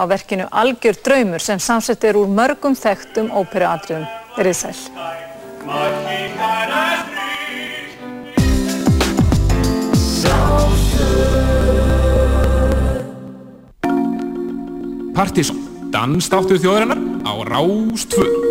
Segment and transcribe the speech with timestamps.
[0.00, 4.06] á verkinu Algjör draumur sem samsett er úr mörgum þekktum óperuatriðum.
[4.38, 4.78] Verið sæl.
[15.20, 15.60] Partizón,
[15.92, 18.49] dansdáttur þjóðarinnar á Rástvö.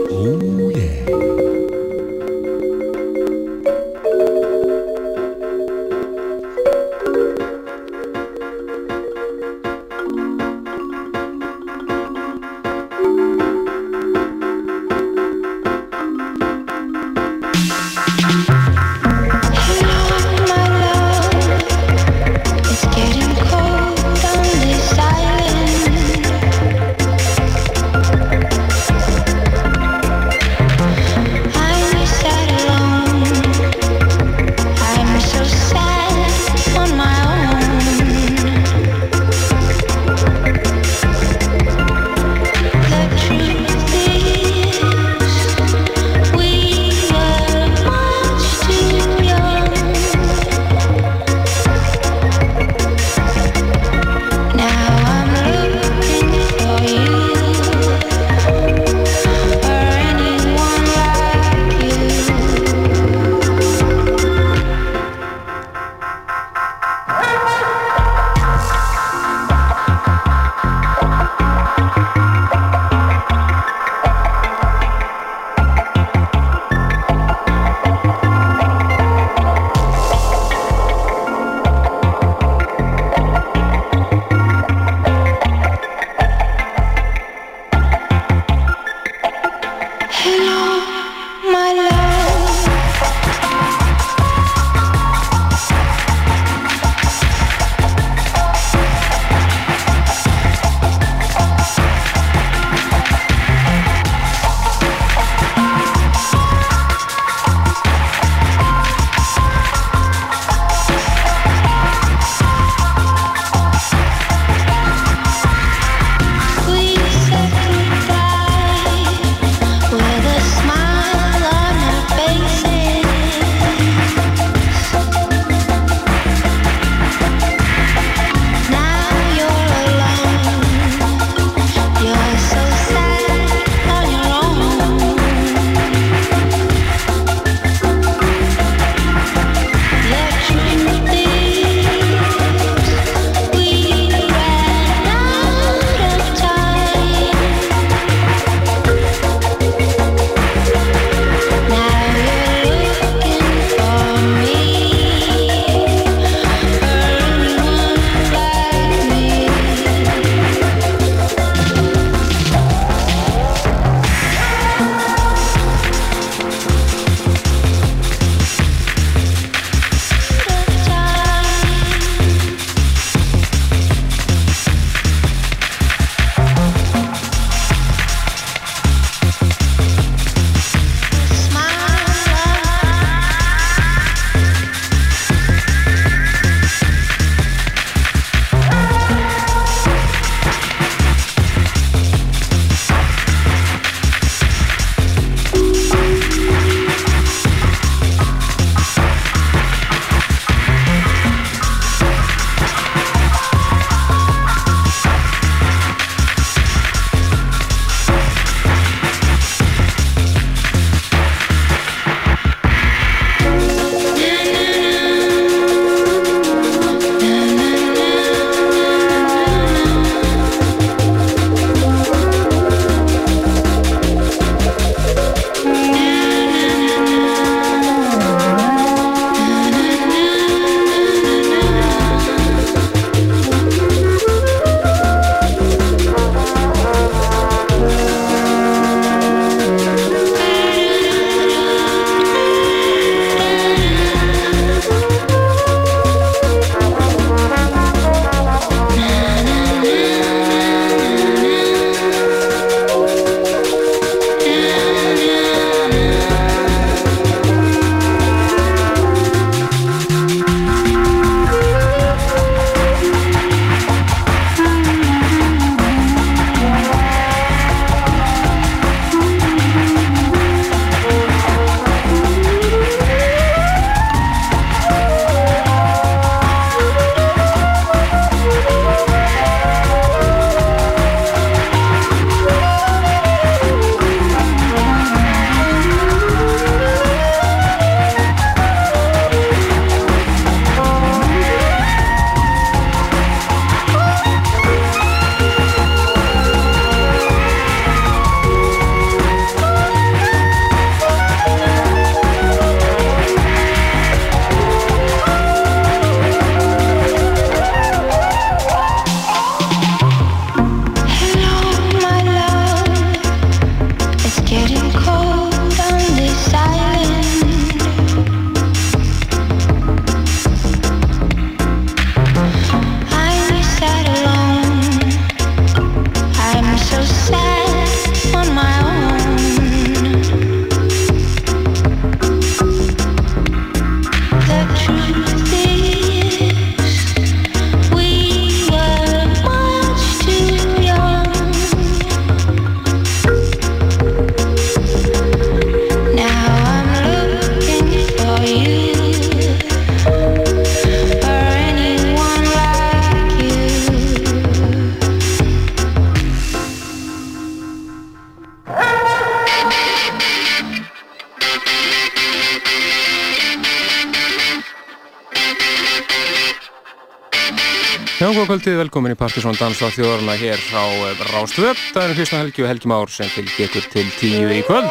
[369.30, 371.78] Velkomin í Partisón Dans á þjóðarna hér á eh, Rástvöp.
[371.94, 374.90] Það er Kristna Helgi og Helgi Már sem fylgir ykkur til tíu í kvöld.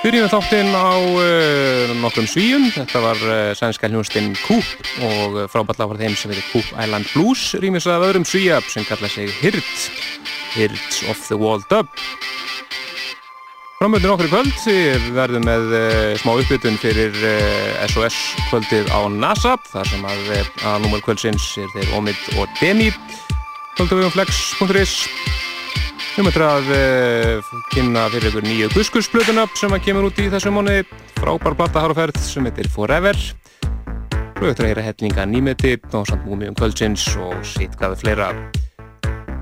[0.00, 2.70] Byrjum við þáttinn á uh, nokkrum svíum.
[2.72, 4.64] Þetta var uh, sænska hljónstinn Coop
[5.04, 8.86] og frábært lag var þeim sem heitir Coop Island Blues, rýmis að öðrum svíja sem
[8.88, 9.90] kalla sig Hirt,
[10.54, 11.90] Hirts of the Wall Dub.
[13.80, 18.16] Framöndin okkur í kvöld, við verðum með uh, smá uppbytun fyrir uh, SOS
[18.48, 22.90] kvöldið á NASA, þar sem að, eh, að númur kvöldsins er þeir Omid og Demi,
[23.78, 24.94] kvöldavögunflex.is.
[26.16, 30.50] Við möttum að uh, kynna fyrir ykkur nýju Guskursblöðuna sem að kemur út í þessu
[30.52, 30.80] móni,
[31.20, 33.16] frábær platta haruferð sem heitir Forever.
[34.40, 38.32] Við möttum að heyra hellinga nýmeti, násamt múmi um kvöldsins og sitt hvaðið fleira.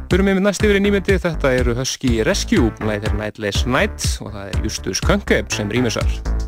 [0.08, 4.46] Fyrir með næst yfir í nýmyndi, þetta eru Husky Rescue, læðir Nightless Night og það
[4.46, 6.47] er Justus Könkeb sem rýmisar.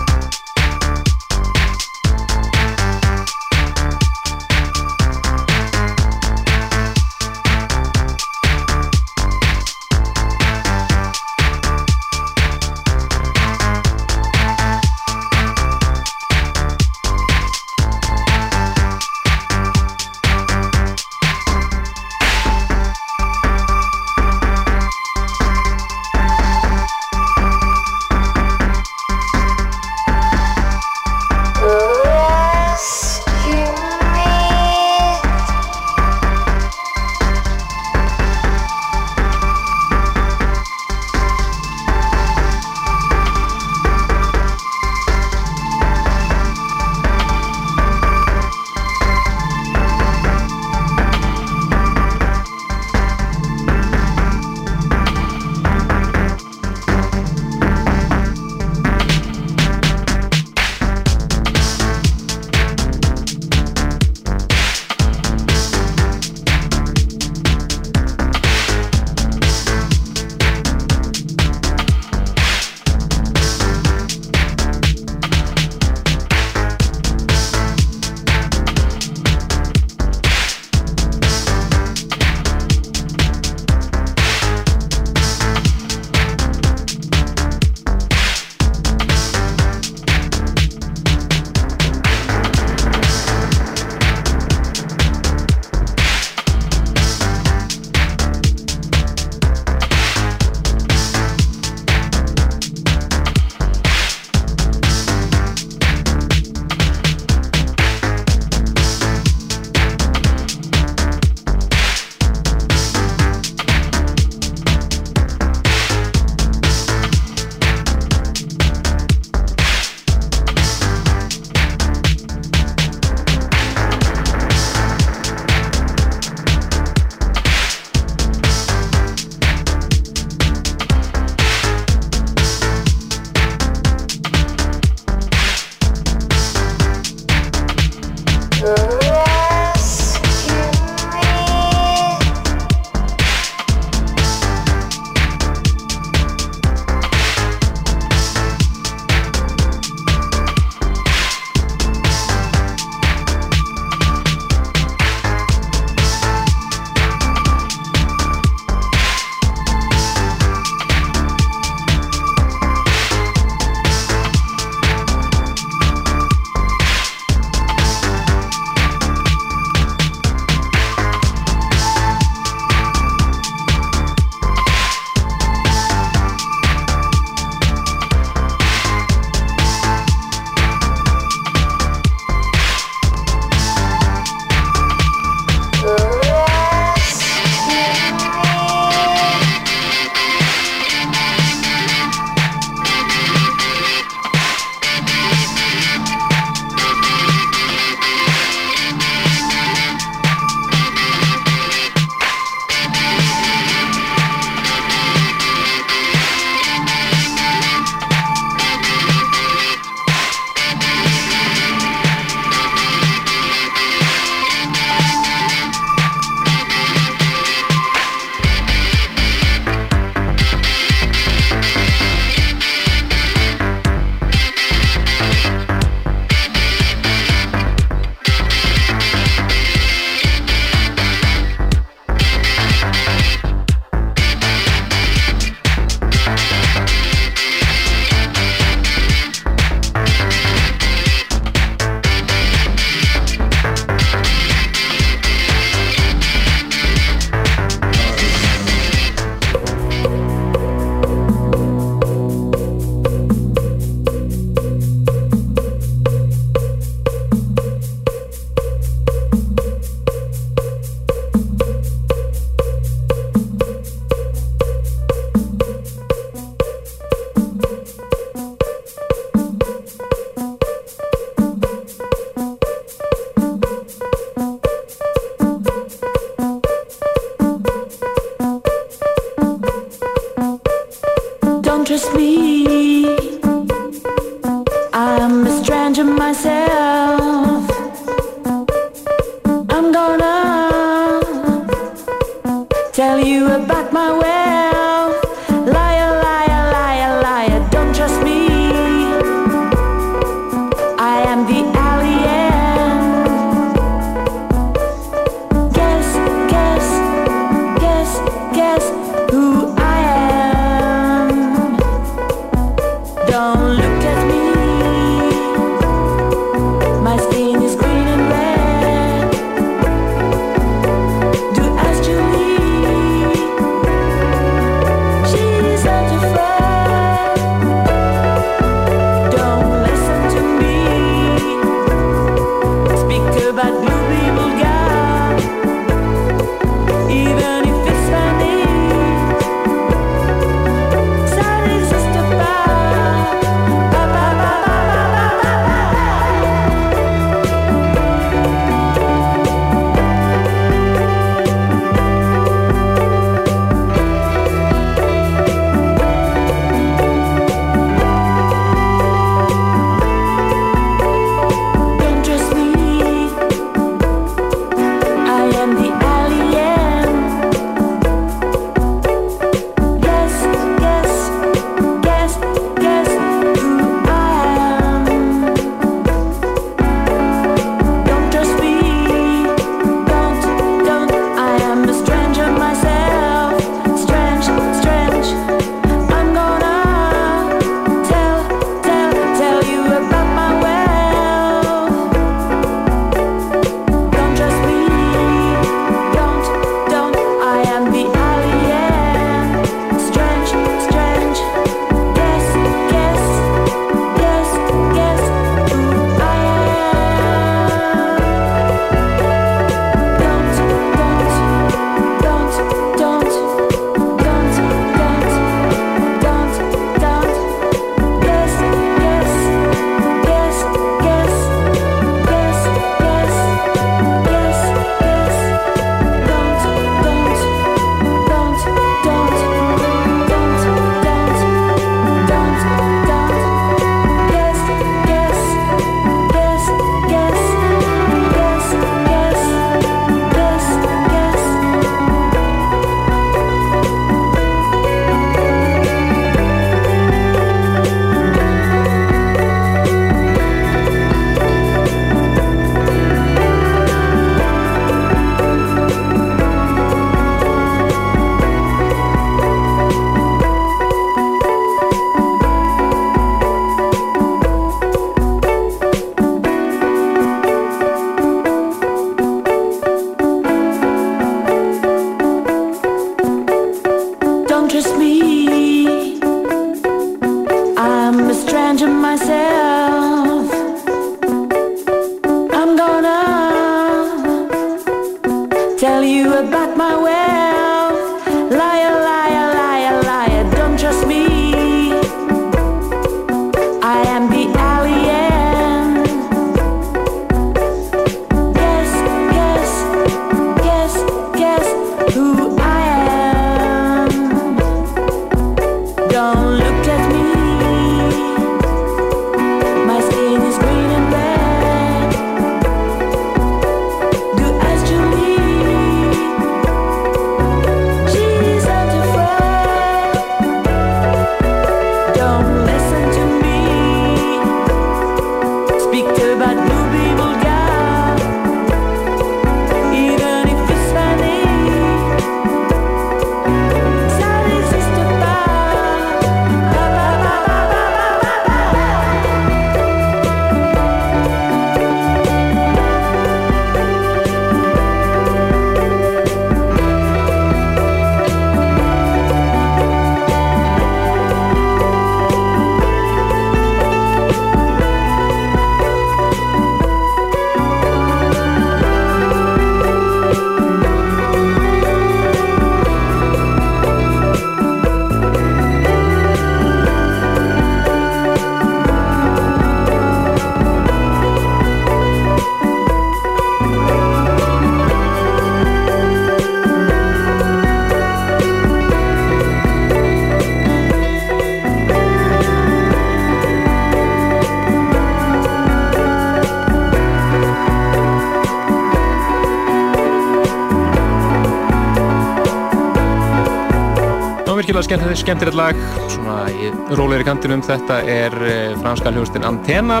[594.86, 595.78] Skemmt, skemmtilegt lag.
[596.12, 600.00] Svona í róleiri kantinum þetta er eh, franska hljóðstinn Antenna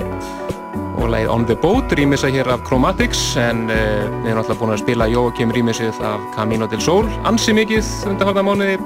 [1.00, 4.74] og lagið On the Boat rýmisa hér af Chromatics en uh, við erum alltaf búin
[4.74, 8.76] að spila Jóakim rýmisið af Camino del Sol ansi mikið undan hálfa mánuði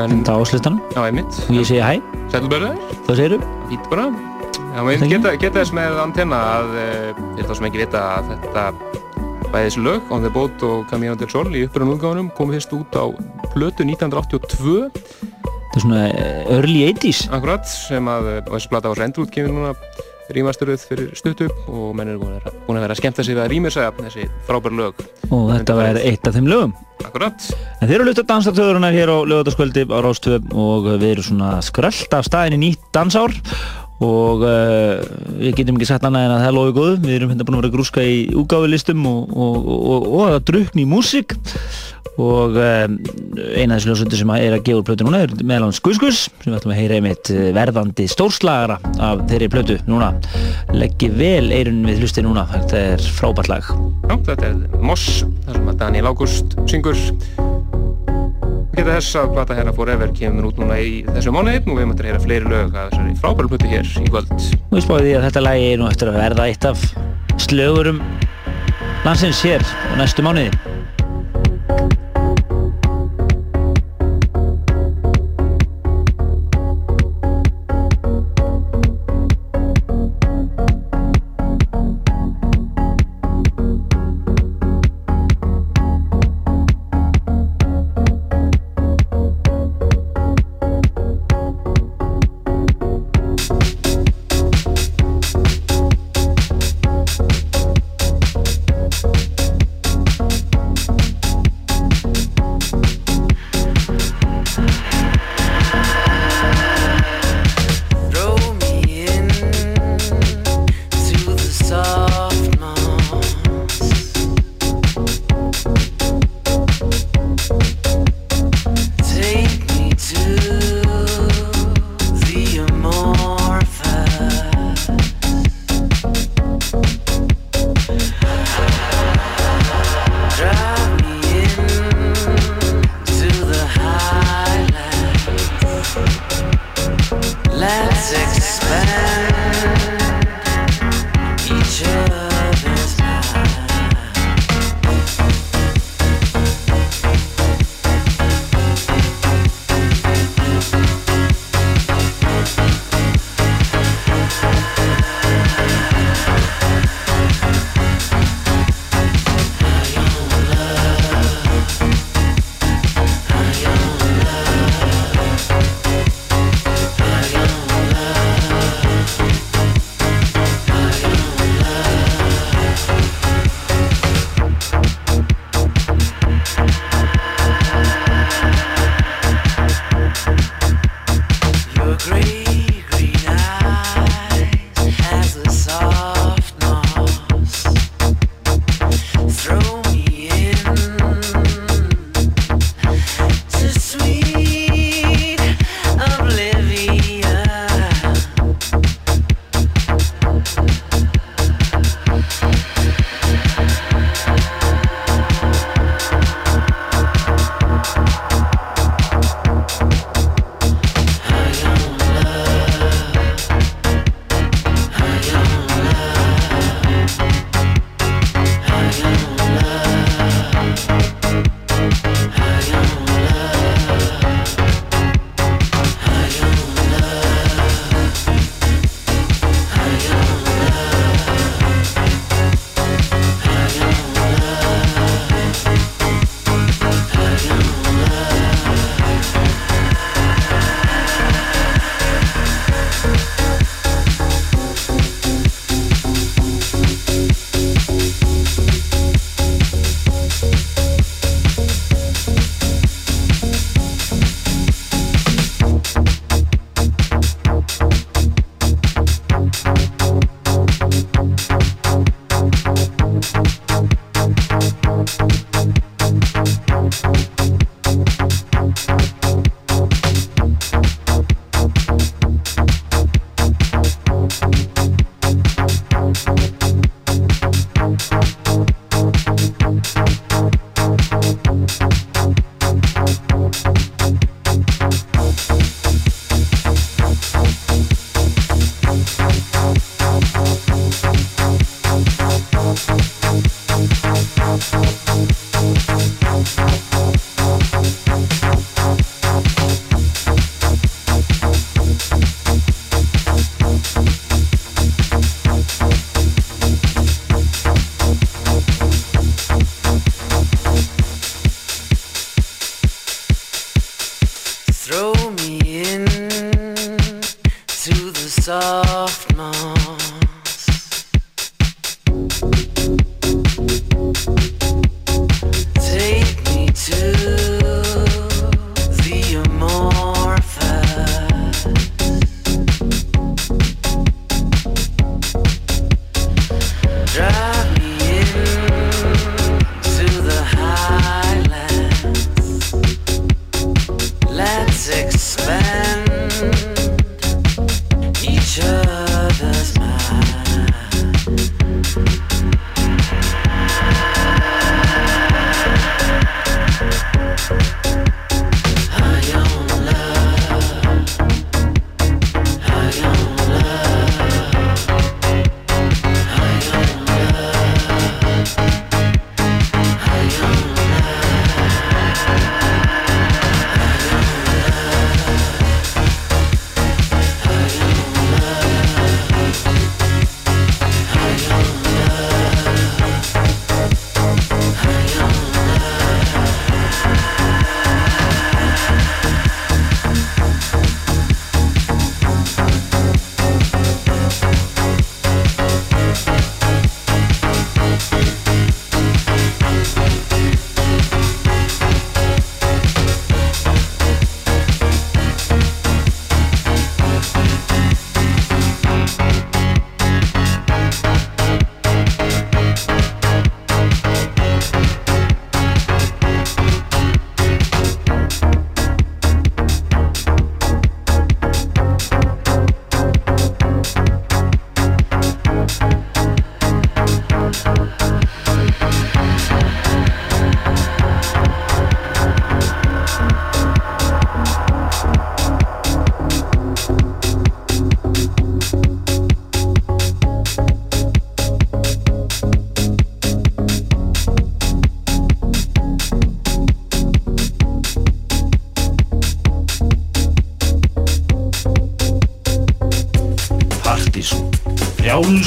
[0.00, 1.40] en það áslutan Já, einmitt.
[1.46, 2.00] Og ég segi hæ.
[2.32, 4.08] Sælubörður Það segiru Fít bara.
[4.76, 8.66] Já, geta, geta þess með Antenna að uh, fyrir þá sem ekki vita að þetta
[9.52, 12.96] bæðis lög On the Boat og Camino del Sol í uppröðum útgáðunum komið fyrst út
[12.98, 13.04] á
[13.54, 14.88] plötu 1982
[15.76, 19.52] Það er svona eh, early 80's Akkurat, sem að þessi plata var rendur út kemur
[19.52, 19.74] núna
[20.32, 23.50] rýmastöruð fyrir stuttu og menn eru búin, búin að vera að skemmta sig við að
[23.52, 25.02] rýmisa þessi frábær lög.
[25.28, 26.72] Og þetta var eitt af þeim lögum.
[27.04, 31.50] Akkurat En þeir eru að dansatöðurinnar hér á lögataskvöldi á Rástöðum og við erum svona
[31.60, 33.36] skröld af staðinni nýtt dansár
[34.04, 35.00] og uh,
[35.40, 36.96] við getum ekki sagt annað en að það er lofið góðu.
[37.06, 40.82] Við erum hérna búin að vera grúska í úgáðulistum og, og, og, og að drukna
[40.82, 41.36] í músík.
[42.16, 42.94] Og um,
[43.36, 46.22] eina af þessu ljósundur sem er að gefa úr plötu núna er meðal hans Guðskus
[46.30, 50.14] sem við ætlum að heyra einmitt verðandi stórslagara af þeirri plötu núna.
[50.72, 52.46] Leggji vel eirun við hlusti núna.
[52.54, 53.68] Þetta er frábært lag.
[54.08, 57.04] Já, þetta er Moss, þar sem að Daniel Ágúst syngur
[58.84, 61.62] þess að plata hérna Forever kemur út núna í þessu mánuði.
[61.64, 64.32] Og við möttum að heyra fleiri lög að þessari frábæru plötu hér í kvöld.
[64.76, 66.86] Ég spáði því að þetta lagi er nú eftir að verða eitt af
[67.46, 68.02] slögurum
[69.06, 69.62] landsins hér
[69.96, 70.75] næstu mánuði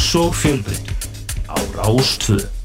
[0.10, 0.90] frjáls og fjölbreytt
[1.48, 2.59] á Rástvö.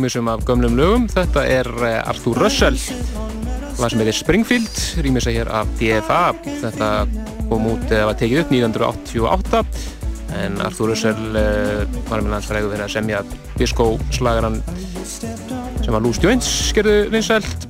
[0.00, 1.02] Rýmisum af gömlum lögum.
[1.12, 2.78] Þetta er uh, Arthur Russell,
[3.76, 6.20] hvað sem heitir Springfield, rýmisa hér af DFA.
[6.62, 6.88] Þetta
[7.50, 9.60] kom út eða var tekið upp 1988
[10.40, 13.20] en Arthur Russell uh, var með landsfræðu verið að semja
[13.58, 14.56] disco-slagaran
[15.10, 17.68] sem var Loose Joints, gerðu vinsælt.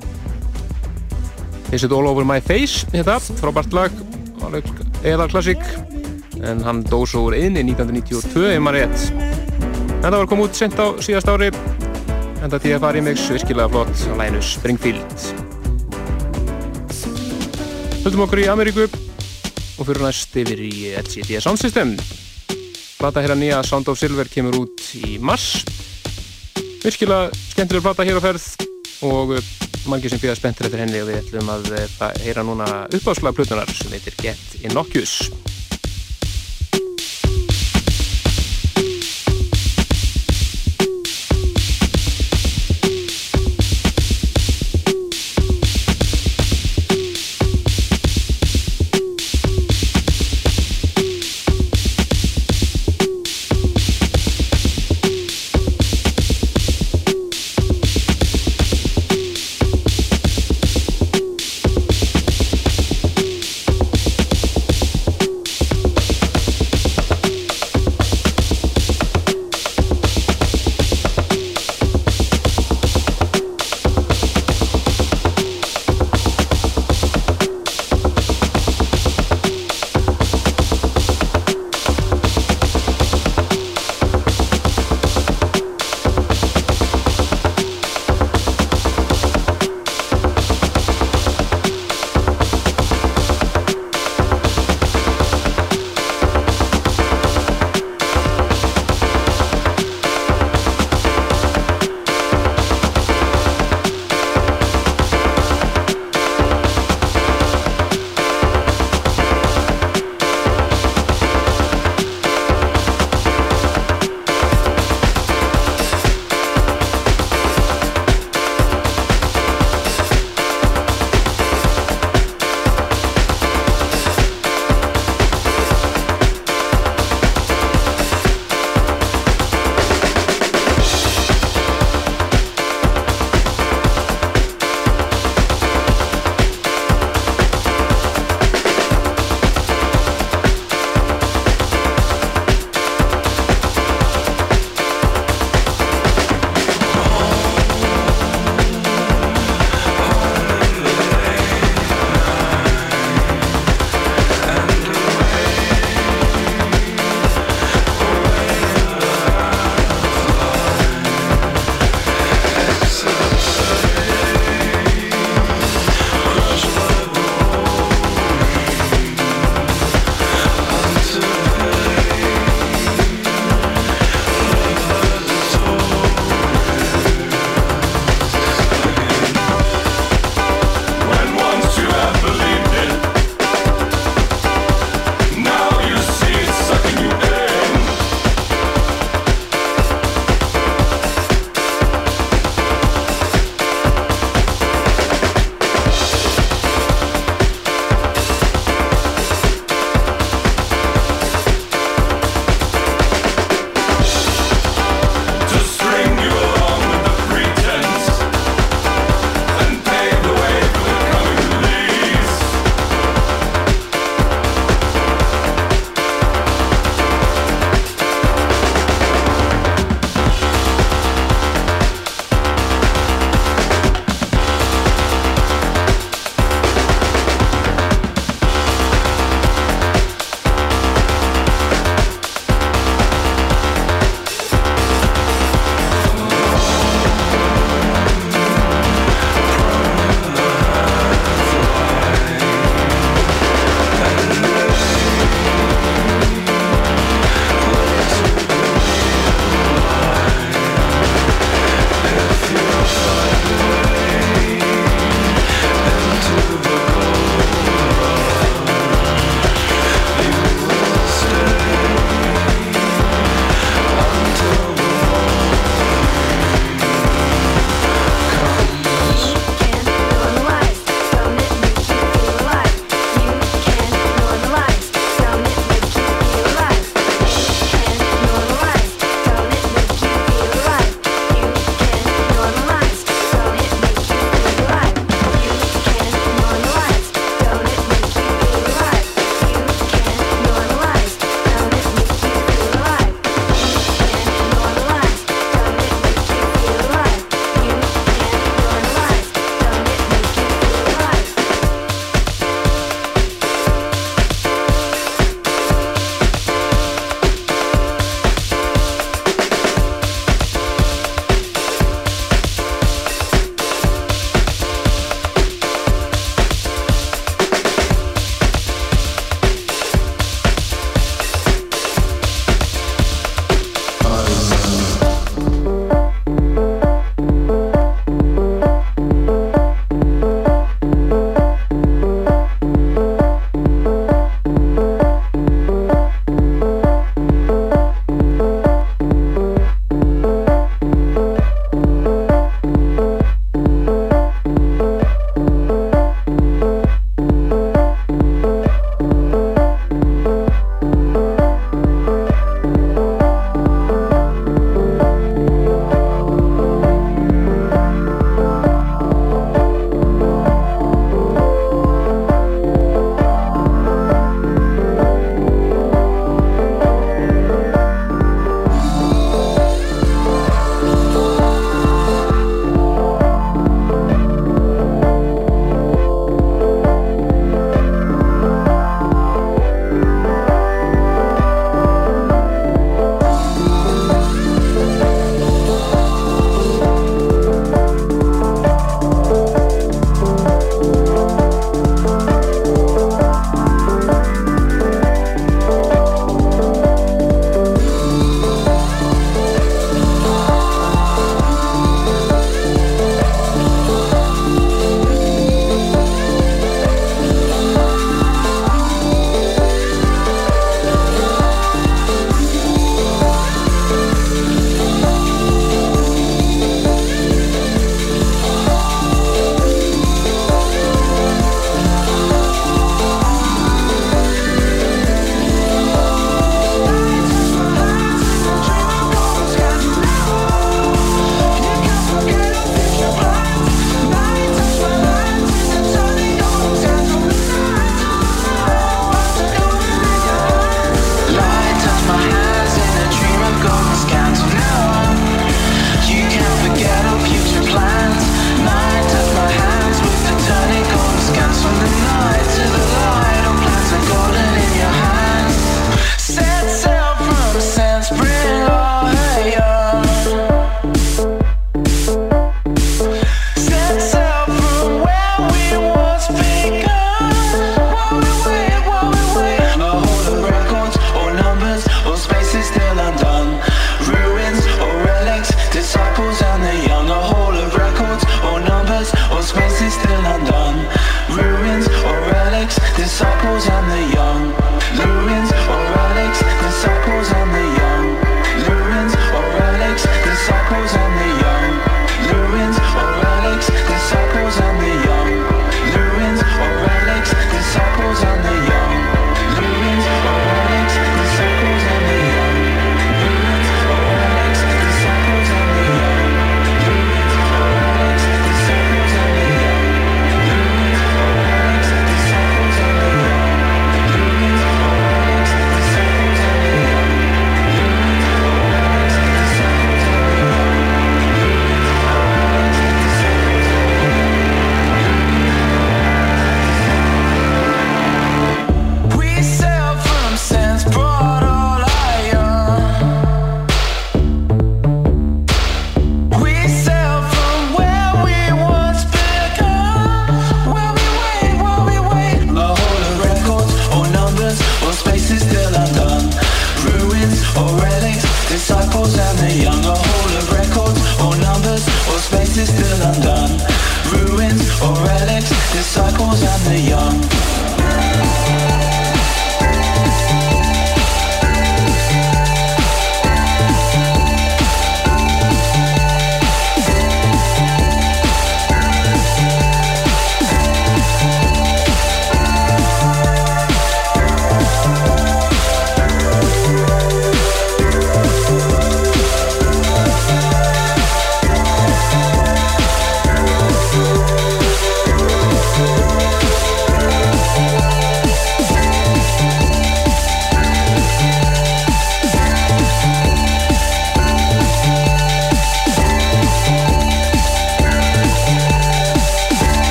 [1.75, 4.01] Is it all over my face, hérna, frábært lag,
[5.03, 5.67] eða klassík,
[6.39, 9.07] en hann dó svo úr einni 1992, ef maður rétt.
[10.01, 11.51] Þetta var komið út sent á síðast ári
[12.41, 15.25] en það tíða farið mix virkilega flott á læginu Springfield.
[18.01, 21.93] Höldum okkur í Ameríku og fyrir næst yfir í LCD Sound System.
[22.97, 25.61] Plata hér að nýja Sound of Silver kemur út í mars.
[26.81, 28.49] Virkilega skemmtileg plata hér á ferð
[29.05, 29.53] og uh,
[29.89, 33.69] margir sem býða spenntir eftir henni og við ætlum að uh, heyra núna uppáðslega plötunar
[33.77, 35.19] sem heitir Get Innocuous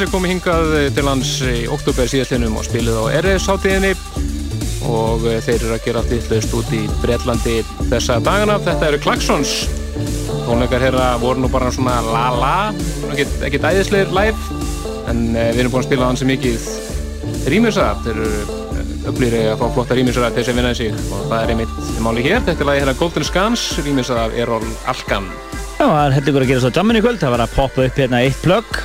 [0.00, 3.90] Er komið hingað til lands í oktober síðastlinnum og spilið á RS hátíðinni
[4.88, 7.56] og eh, þeir eru að gera allt ytlaust út í Bretlandi
[7.90, 8.54] þessa dagana.
[8.64, 9.52] Þetta eru Klaxons.
[10.46, 12.52] Tónleikar herra voru nú bara svona la-la,
[13.12, 14.62] ekkert, æðisleir live,
[15.12, 16.70] en eh, við erum búin að spila hansi mikið
[17.52, 17.90] rýmisara.
[18.06, 21.52] Þeir eru upplýri að fá flotta rýmisara til þess að vinna sig og það er
[21.58, 22.40] einmitt máli hér.
[22.48, 25.28] Þetta er lagi hérna Golden Scans, rýmisara af Errol Alkan.
[25.76, 27.84] Já, það er heldur ykkur að gera svo jamminu í kvöld, það var að poppa
[27.90, 28.79] upp hérna eitt plugg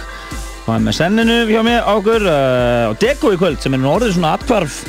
[0.66, 4.16] og með senninu hjá mér á okkur uh, og Deko í kvöld sem er orðið
[4.18, 4.80] svona atkvarf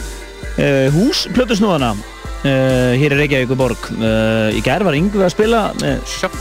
[0.57, 3.91] uh, hús plötusnúðana uh, hér í Reykjavík borg.
[3.99, 5.67] Uh, í gær var Yngvi að spila,
[6.09, 6.39] Sjátt.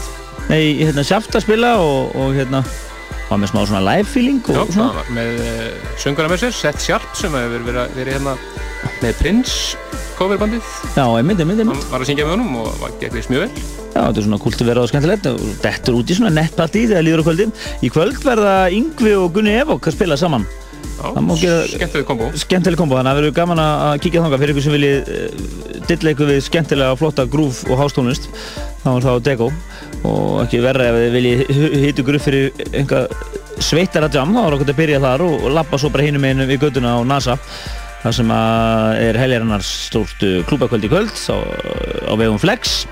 [0.48, 2.64] nei, hérna Sjáft að spila og, og hérna
[3.26, 4.92] var með smá svona live feeling Já, og svona.
[4.94, 5.40] það var með
[6.04, 8.38] sönguna með sér, Seth Sharp sem hefur verið, verið hérna
[9.02, 9.80] með Prince
[10.16, 10.76] coverbandið.
[10.96, 11.82] Já, einmitt, einmitt, einmitt.
[11.82, 13.65] Hann var að syngja með honum og var þess mjög vel.
[13.96, 17.22] Já, þetta er svona kultiverað og skemmtilegt og dettur út í svona nettpartí þegar líður
[17.24, 17.46] á kvöldi.
[17.80, 20.44] Í kvöld verða Yngvi og Gunni Evok að spila saman.
[20.96, 21.12] Já,
[21.72, 22.28] skemmtileg kombo.
[22.40, 26.14] Skemmtileg kombo, þannig að verður gaman að kíkja þangað fyrir ykkur sem viljið uh, dilla
[26.16, 28.28] ykkur við skemmtilega flotta grúf og hástónlist.
[28.84, 29.50] Þá er það á Dego
[30.06, 33.08] og ekki verra ef þið viljið ykkur upp fyrir einhver
[33.64, 36.52] sveittara jam, þá er okkur að byrja þar og, og lappa svo bara hinum einu
[36.52, 37.40] við göduna á NASA.
[38.06, 41.38] Það sem er heljarinnar stórt klúbakvöld í kvöld á,
[42.06, 42.84] á vegum Flex.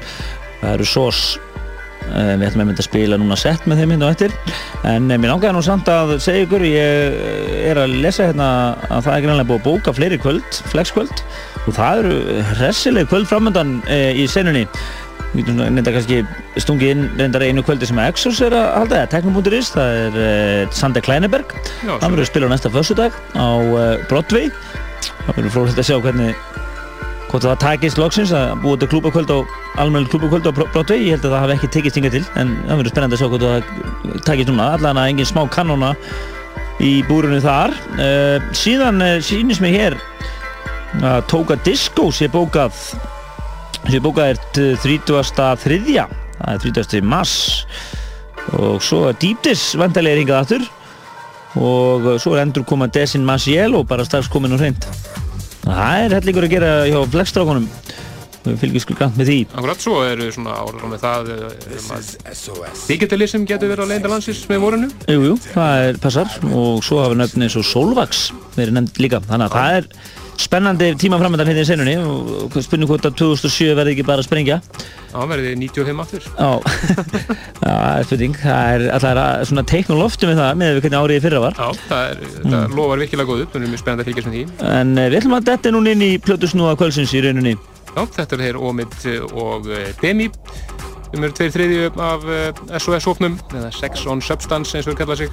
[0.63, 1.25] Það eru SOS
[2.11, 4.33] Uh, við ætlum mynda að spila núna sett með þeim hérna og eftir.
[4.85, 8.49] En uh, mér langaði nú samt að segja ykkur ég uh, er að lesa hérna
[8.89, 11.23] að það er greinlega búið að bóka fleiri kvöld flexkvöld
[11.63, 14.65] og það eru hressileg kvöld framöndan í senunni.
[15.33, 16.19] Við reynda kannski
[16.61, 21.05] stungið inn reyndar einu kvöldi sem Exos er að halda eða Teknopunkturins, það er Sander
[21.05, 21.55] Kleineberg.
[21.87, 23.47] Hann verður að spila á næsta föstudag á
[24.11, 24.51] Broadway.
[25.23, 26.62] Það verður frólægt að sjá hvernig
[27.33, 29.37] hvort það takist loksins að búa til klúbakvöld á
[29.81, 30.99] almenn klúbakvöld á Bro- Broadway.
[31.07, 33.29] Ég held að það hafi ekki tekist hingað til en það verður spennandi að sjá
[33.31, 34.67] hvort það takist núna.
[34.77, 35.89] Allan að engin smá kannóna
[36.83, 37.73] í búrunu þar.
[37.97, 39.97] Uh, síðan uh, sýnist mér hér
[41.01, 42.77] að Tóka Disco sé bókað
[43.89, 45.57] sé bókað er til 30.
[45.65, 46.05] þriðja.
[46.37, 47.01] Það er 30.
[47.15, 47.35] mars.
[48.59, 50.69] Og svo er Deep Dish vantarlega hingað aftur.
[51.57, 54.85] Og svo er endur koma Desin Masiel og bara strax komin og hreint
[55.63, 57.69] það er hellingur að gera hjá flexstrákunum.
[58.43, 59.35] Við fylgjum skulgant með því.
[59.55, 64.41] Akkurat svo eru svona ára með það eh, að digitalism getur verið á leiðinda landsins
[64.49, 64.89] með vorinu.
[65.07, 66.33] Jú, jú, það er passar.
[66.51, 68.25] Og svo hafa nöfn eins og Solvax
[68.57, 69.21] verið nefnd líka.
[69.29, 69.87] Þannig að það er
[70.41, 74.27] spennandi tíma framöndan hérna í senunni og spurning hvort að 2007 verði ekki bara að
[74.27, 74.59] sprengja?
[75.13, 76.27] Já, verðið 95 aftur.
[76.39, 76.49] Já,
[77.61, 78.37] það er spurning.
[78.41, 81.43] Það er alltaf svona teikn og loftu með það með við hvernig árið í fyrra
[81.43, 81.59] var.
[81.59, 84.37] Já, það, er, það lofar virkilega góð upp, það er mjög spennandi að fylgjast með
[84.39, 84.45] því.
[84.71, 87.53] en eh, við ætlum að detta núna inn í plötusnúða kvöldsins í rauninni.
[87.93, 88.97] Já, þetta er þeir Omid
[89.37, 90.31] og eh, Demi.
[91.13, 95.19] Sem eru tveir þriðju af eh, SOS-hófnum eða Sex on Substance eins og þeir kalla
[95.19, 95.29] sig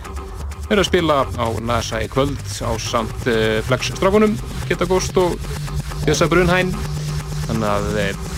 [0.70, 4.36] eru að spila á NASA í kvöld á samt uh, Flex-strákunum
[4.68, 5.34] Kitta Ghost og
[6.04, 6.70] Bjössa Brunhæn
[7.48, 8.30] þannig að uh,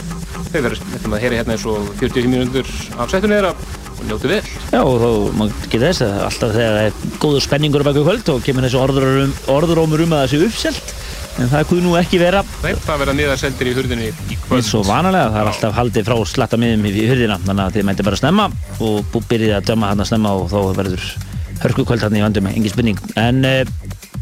[0.53, 4.41] þeir verður að heyra hérna eins og 40 mínútur af settunni þeirra og njótu vel.
[4.73, 5.09] Já, og þá
[5.39, 8.67] maður geta þess að alltaf þegar það er góður spenningur á baku kvöld og kemur
[8.67, 10.95] þessi orðurómur, orðurómur um að það sé uppselt
[11.41, 12.43] en það kuð nú ekki vera.
[12.65, 14.59] Nei, það verða niðarseldir í hurðinni í kvöld.
[14.59, 17.87] Eins og vanalega, það er alltaf haldið frá slatta miðum í hurðina, þannig að þið
[17.89, 18.49] mæti bara snemma
[18.89, 21.07] og byrjið að döma hann að snemma og þá verður
[21.63, 22.99] hörku kvöld hann í vandum, engin spurning.
[23.21, 23.63] En uh,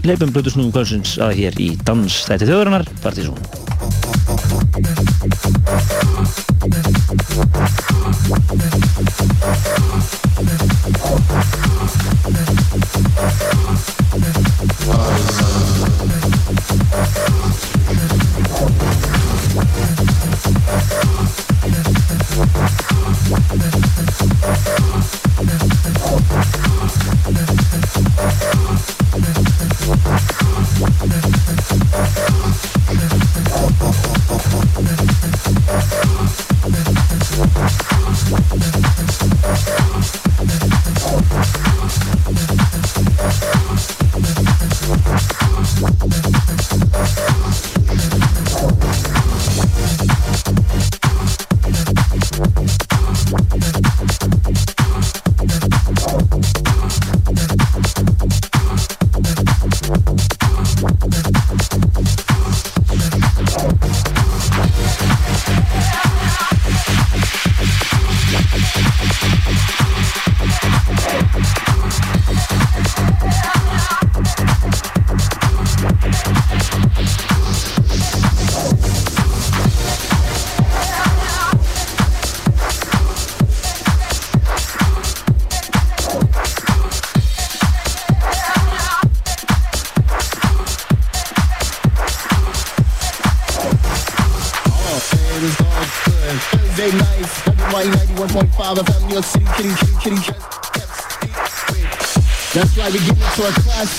[0.05, 3.41] leipum blötu snúum kvöldsins að hér í dans þætti þjóðurinnar, Partísón
[24.61, 24.89] Thursday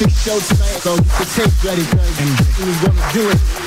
[0.02, 2.18] into show tonight, so get the tape ready, cause
[2.60, 3.61] we're gonna do it.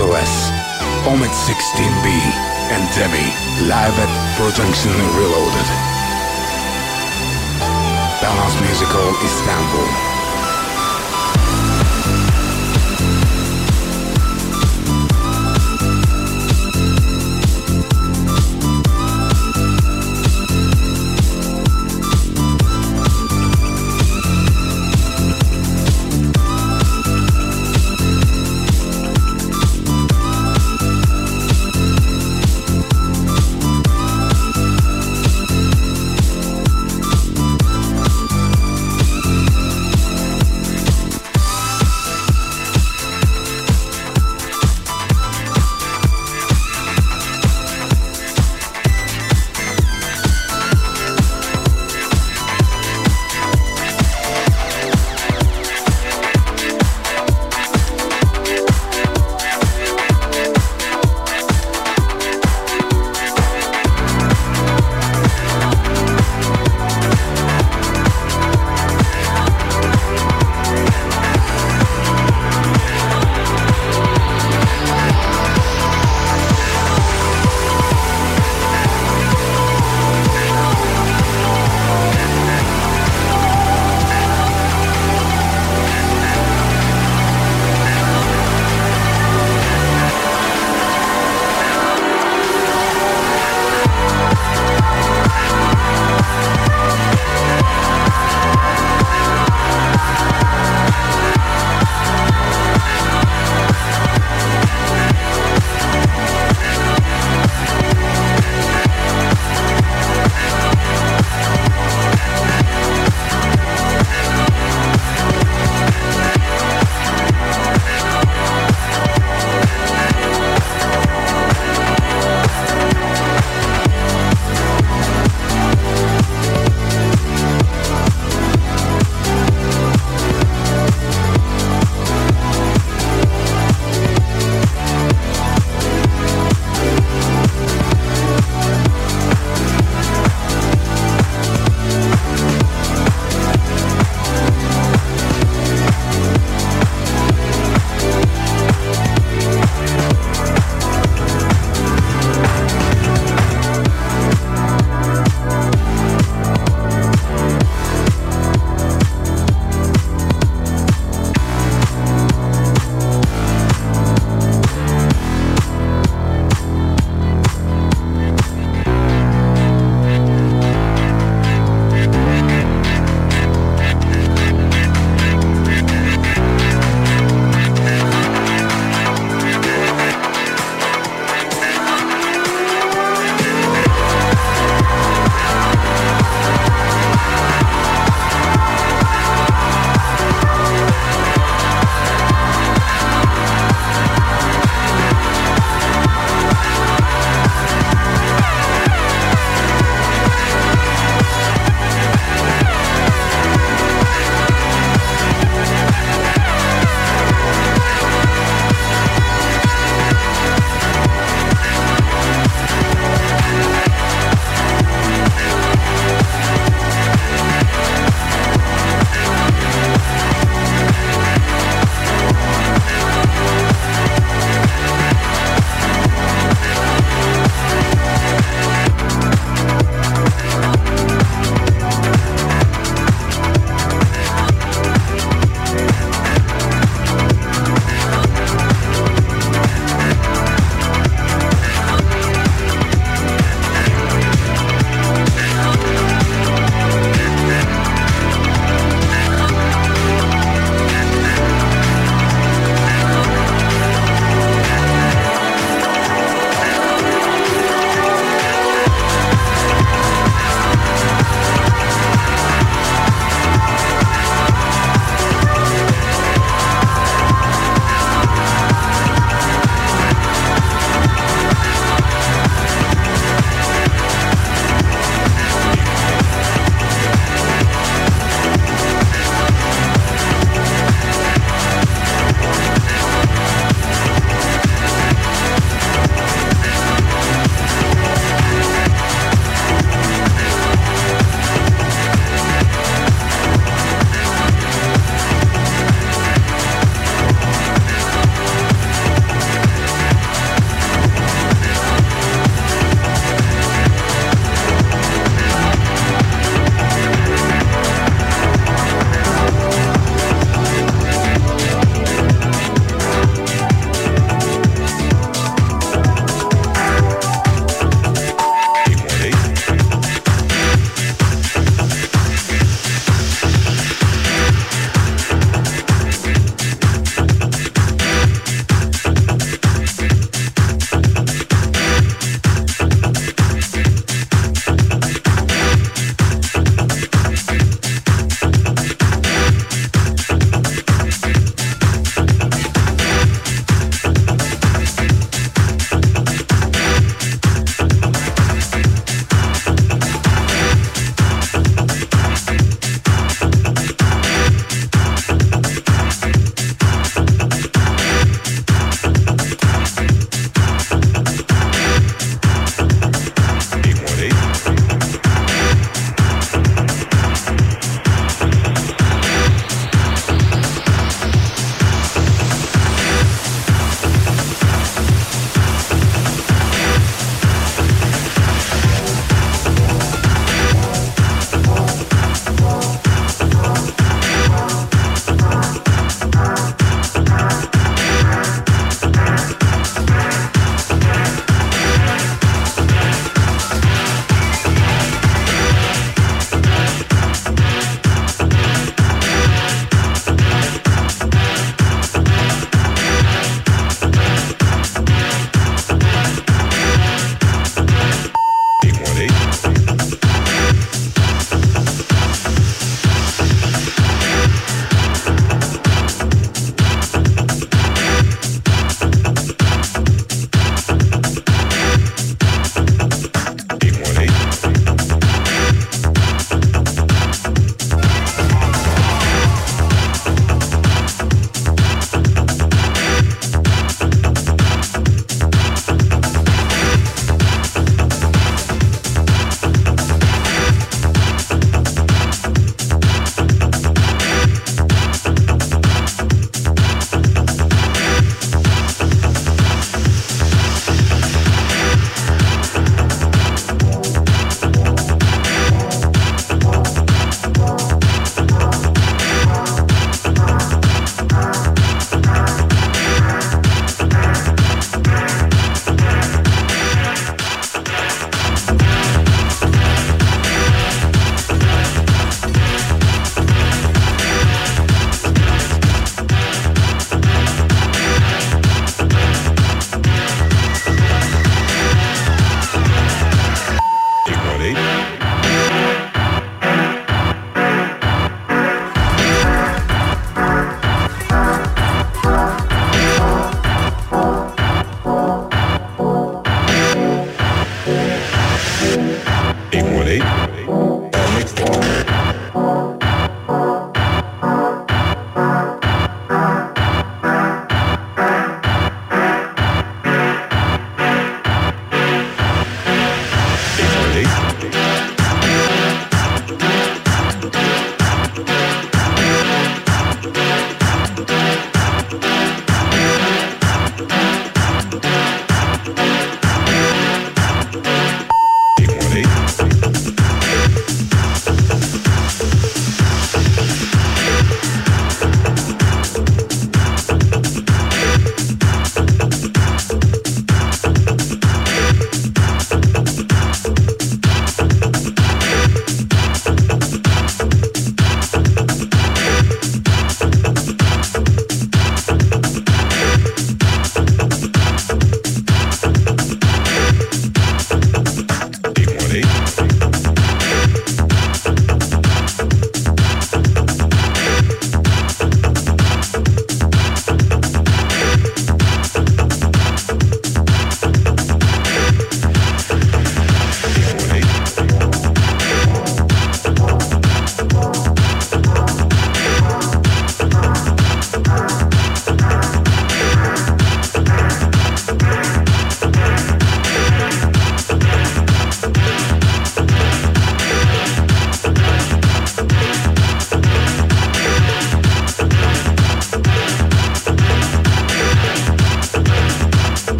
[0.00, 0.48] SOS,
[1.12, 2.08] Omid 16B,
[2.72, 4.08] and Demi, live at
[4.38, 5.68] Production Reloaded.
[8.22, 9.99] Balance Musical Istanbul.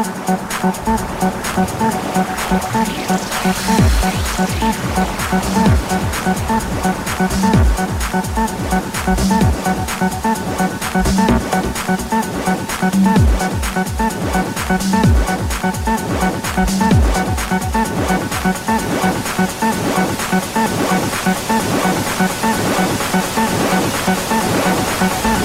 [0.00, 0.40] Já,
[25.22, 25.39] þið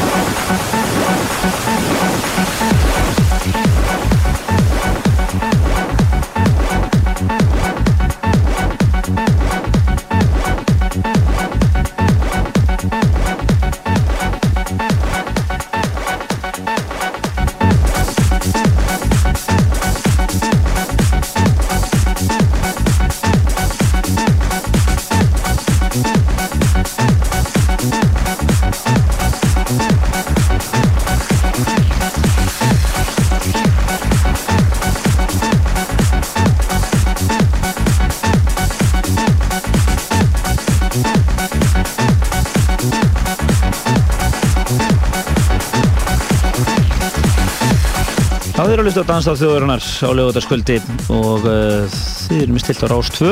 [48.95, 50.75] eru að hlusta á þjóðurinnar á lögutaskvöldi
[51.11, 51.95] og uh,
[52.29, 53.31] þið eru með stilt á Rás 2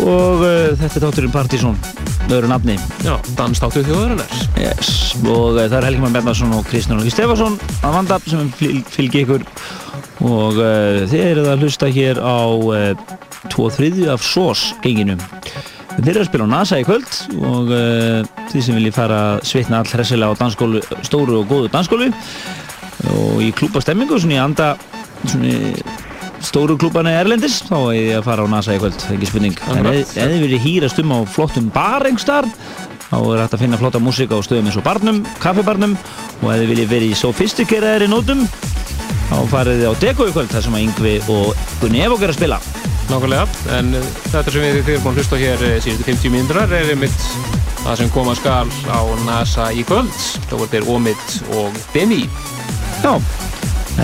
[0.00, 1.76] og uh, þetta er þátturinn Partizón
[2.30, 2.76] öðru nafni.
[3.04, 4.32] Já, Danstáttu þjóðarinnar.
[4.62, 8.48] Yes, og uh, það er Helgi Már Bjarnarsson og Kristján Olgi Stefansson að vanda sem
[8.56, 9.44] fylg, fylgi ykkur
[10.30, 10.62] og
[11.10, 13.18] þið eru að hlusta hér á uh,
[13.50, 15.20] tvo þriðju af SOS genginum.
[15.98, 17.10] Þeir eru að spila á NASA í kvöld
[17.44, 17.74] og
[18.54, 22.08] þið sem viljið fara að svitna all hressilega á dansskólu, stóru og góðu dansskólu
[23.08, 24.70] og í klúpa stemmingu svona í anda
[25.24, 25.54] svona
[26.44, 29.58] stóru klúbana erlendis þá er ég að fara á NASA í kvöld, er ekki spurning
[29.74, 32.48] en ef þið viljið hýrast um á flottum bar engstar
[33.10, 35.96] þá er hægt að finna flotta músík á stöðum eins og barnum, kaffibarnum
[36.40, 38.46] og ef þið viljið verið í sofistikeraðri nótum
[39.30, 42.32] þá farið þið á Deko í kvöld þar sem að Yngvi og Gunni Evok er
[42.32, 42.60] að spila
[43.10, 43.88] Nákvæmlega, en
[44.30, 47.24] þetta sem við erum búin að hlusta hér uh, síðustu 50 mínútur er einmitt
[47.80, 50.12] það sem koma skal á NASA í kvöld.
[50.46, 52.22] Þá voru þeir Omid og Demi.
[53.00, 53.14] Já,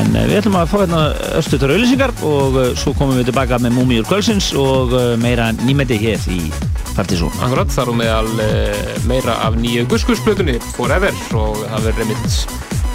[0.01, 1.01] en uh, við ætlum að fá hérna
[1.37, 5.99] östutar auðlýsingar og uh, svo komum við tilbaka með Múmiur Kvölsins og uh, meira nýmeti
[6.01, 6.39] hér í
[6.97, 7.35] Partizón.
[7.45, 8.31] Akkurat, þar og meðal
[9.05, 12.39] meira af nýju guskusplötunni Forever og það verður einmitt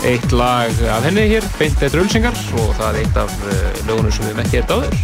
[0.10, 3.38] eitt lag af henni hér, beint eftir ölsingar og það er eitt af
[3.86, 4.99] lögunum sem við með hér áður.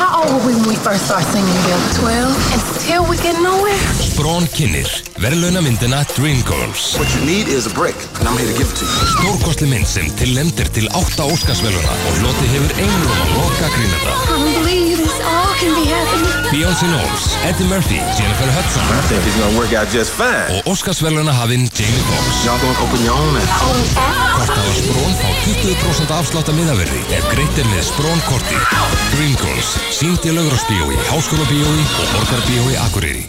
[0.00, 1.92] How old were we when we first started singing together?
[2.00, 2.52] 12.
[2.56, 4.05] And still we get nowhere?
[4.16, 4.88] Sprón kynir,
[5.20, 6.94] verðlaunamyndina Dreamgirls.
[6.96, 9.08] What you need is a break, and I'm here to give it to you.
[9.12, 14.14] Stórkostli mynd sem tilnefndir til átta Óskarsverðuna og hloti hefur einrum að loka grínenda.
[14.16, 16.48] I don't believe this all can be happening.
[16.48, 20.48] Beyoncé Knowles, Eddie Murphy, Jennifer Hudson I think it's gonna work out just fine.
[20.48, 22.40] og Óskarsverðuna hafinn Jamie Foxx.
[22.48, 23.52] Y'all gonna open your own app.
[23.60, 28.64] Hvort hafa Sprón fá 20% afslátt að miðaverði ef greitt er með Sprón korti.
[29.12, 33.26] Dreamgirls, sínd í Laugrársbíói, Háskóla bíói og Borgarbíói Akureyri.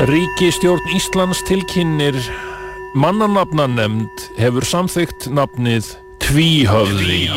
[0.00, 2.16] Ríkistjórn Íslands tilkynnir
[2.98, 5.86] mannanafnanemnd hefur samþygt nafnið
[6.24, 7.28] Tvíhöfði.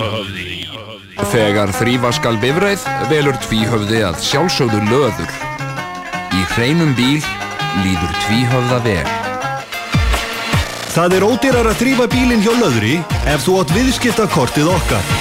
[1.30, 5.38] Þegar þrýfa skal bifræð velur tvíhöfði að sjálfsögðu löður.
[6.34, 7.22] Í hreinum bíl
[7.86, 9.08] líður tvíhöfða vel.
[10.98, 12.96] Það er ódýrar að þrýfa bílinn hjá Löðri
[13.30, 15.12] ef þú átt viðskiptakortið okkar.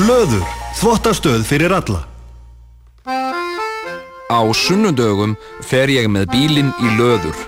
[0.00, 0.46] Löður,
[0.80, 2.07] þvottastöð fyrir alla.
[4.28, 7.38] Á sunnudögum fer ég með bílinn í löður.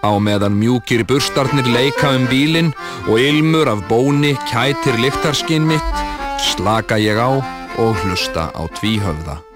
[0.00, 2.72] Á meðan mjúkir burstarnir leika um bílinn
[3.04, 6.02] og ilmur af bóni kætir lyktarskinn mitt,
[6.40, 7.36] slaka ég á
[7.76, 9.49] og hlusta á tvíhöfða.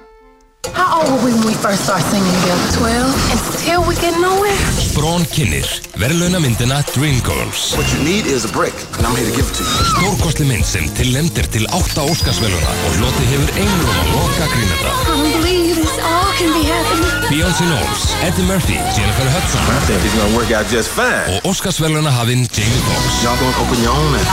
[0.73, 2.67] How old were we when we first started singing together?
[2.81, 3.31] 12.
[3.31, 4.57] And still we get nowhere?
[4.81, 5.67] Sprón kynir,
[6.01, 7.75] verðlaunamyndina Dreamgirls.
[7.77, 9.85] What you need is a break, and I'm here to give it to you.
[9.93, 14.91] Stórkostli mynd sem tilnefndir til átta Óskarsverðuna og hloti hefur einrum að loka grínenda.
[14.95, 17.13] I don't believe this all can be happening.
[17.29, 21.25] Beyoncé Knowles, Eddie Murphy, Jennifer Hudson I think it's gonna work out just fine.
[21.37, 23.21] og Óskarsverðuna hafinn Jamie Foxx.
[23.25, 24.29] Y'all gonna open your own app.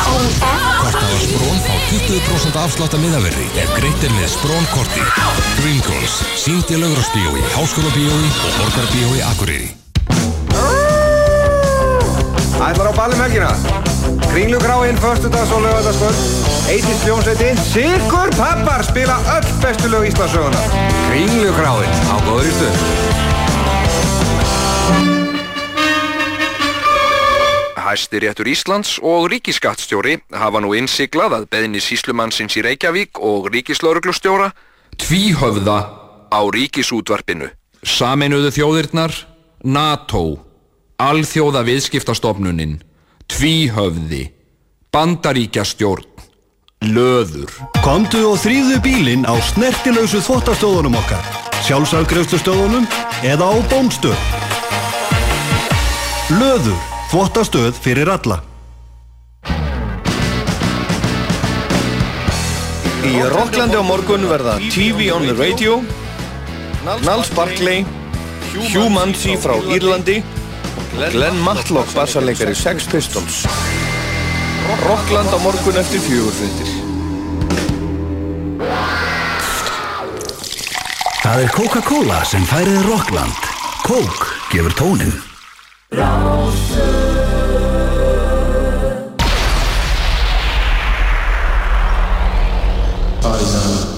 [0.81, 5.03] Hvort hafa Sprón fá 20% afslátt að miðaverði ef greitt er með Sprón korti.
[5.59, 9.71] Dreamgirls, sínd í Laugrársbíói, Háskóla bíói og Borgarbíói Akureyri.
[12.61, 13.51] Ætlar á balli melkina
[14.31, 16.15] Kringlugráinn, förstudags og lögadaskvöld
[16.69, 20.61] Eitins hljómsveitin Sigur Pappar spila öll bestu lög Íslandsöguna
[21.09, 22.77] Kringlugráinn á góður í stund
[27.81, 34.51] Hæstiréttur Íslands og ríkiskattstjóri hafa nú innsiglað að beðni síslumannsins í Reykjavík og ríkislauruglustjóra
[35.01, 36.00] tvíhöfða
[36.31, 37.51] á ríkisútvarpinu.
[37.83, 39.13] Sameinuðu þjóðirnar,
[39.63, 40.39] NATO,
[41.01, 42.77] Alþjóða viðskiptastofnunin,
[43.31, 44.27] tvíhöfði,
[44.93, 46.05] bandaríkjastjórn,
[46.93, 47.49] löður.
[47.81, 51.25] Komdu og þrýðu bílinn á snertilausu þvottastöðunum okkar,
[51.65, 52.85] sjálfsafgreifslustöðunum
[53.25, 54.29] eða á bónstöð.
[56.37, 56.77] Löður,
[57.11, 58.39] þvottastöð fyrir alla.
[63.01, 65.81] Í Rocklandi á morgun verða TV on the Radio,
[66.83, 67.85] Nals Barkley,
[68.73, 70.23] Hugh Muncy frá Írlandi
[70.97, 73.43] og Glenn Matlock bassarleikari Sex Pistols.
[74.81, 76.71] Rockland á morgun eftir fjögurfyndir.
[81.21, 83.49] Það er Coca-Cola sem færið Rockland.
[83.85, 85.13] Coke gefur tónin.
[93.41, 93.90] Sweet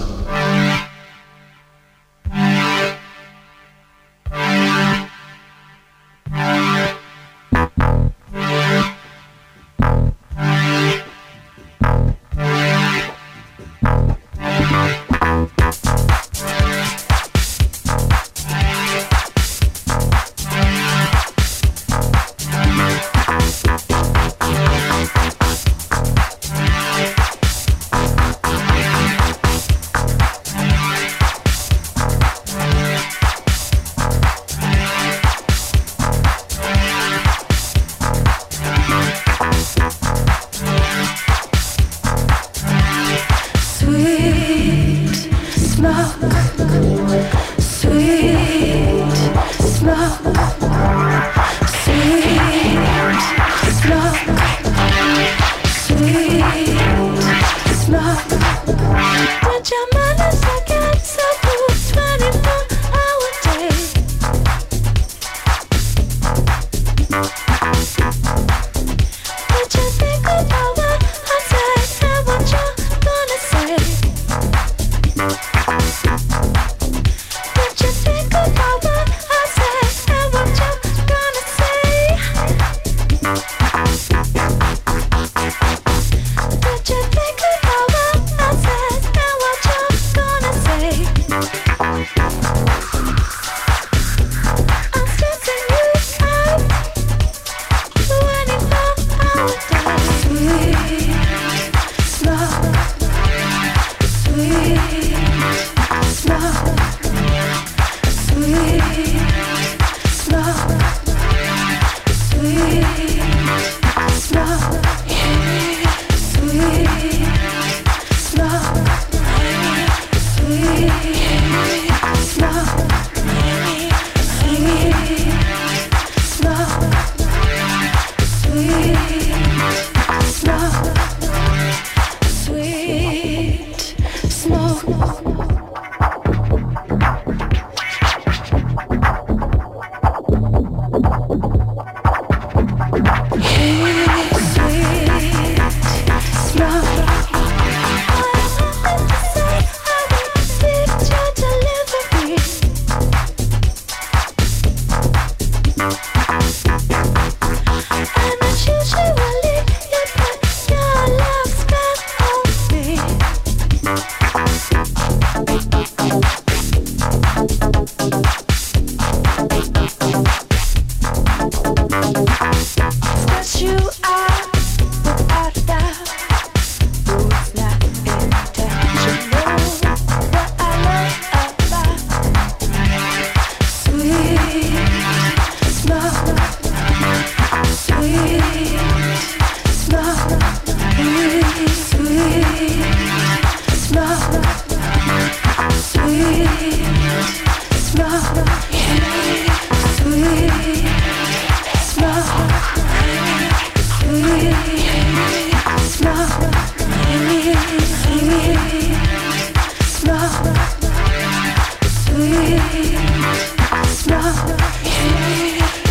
[212.14, 214.34] sweet smell,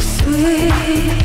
[0.01, 1.22] sweet.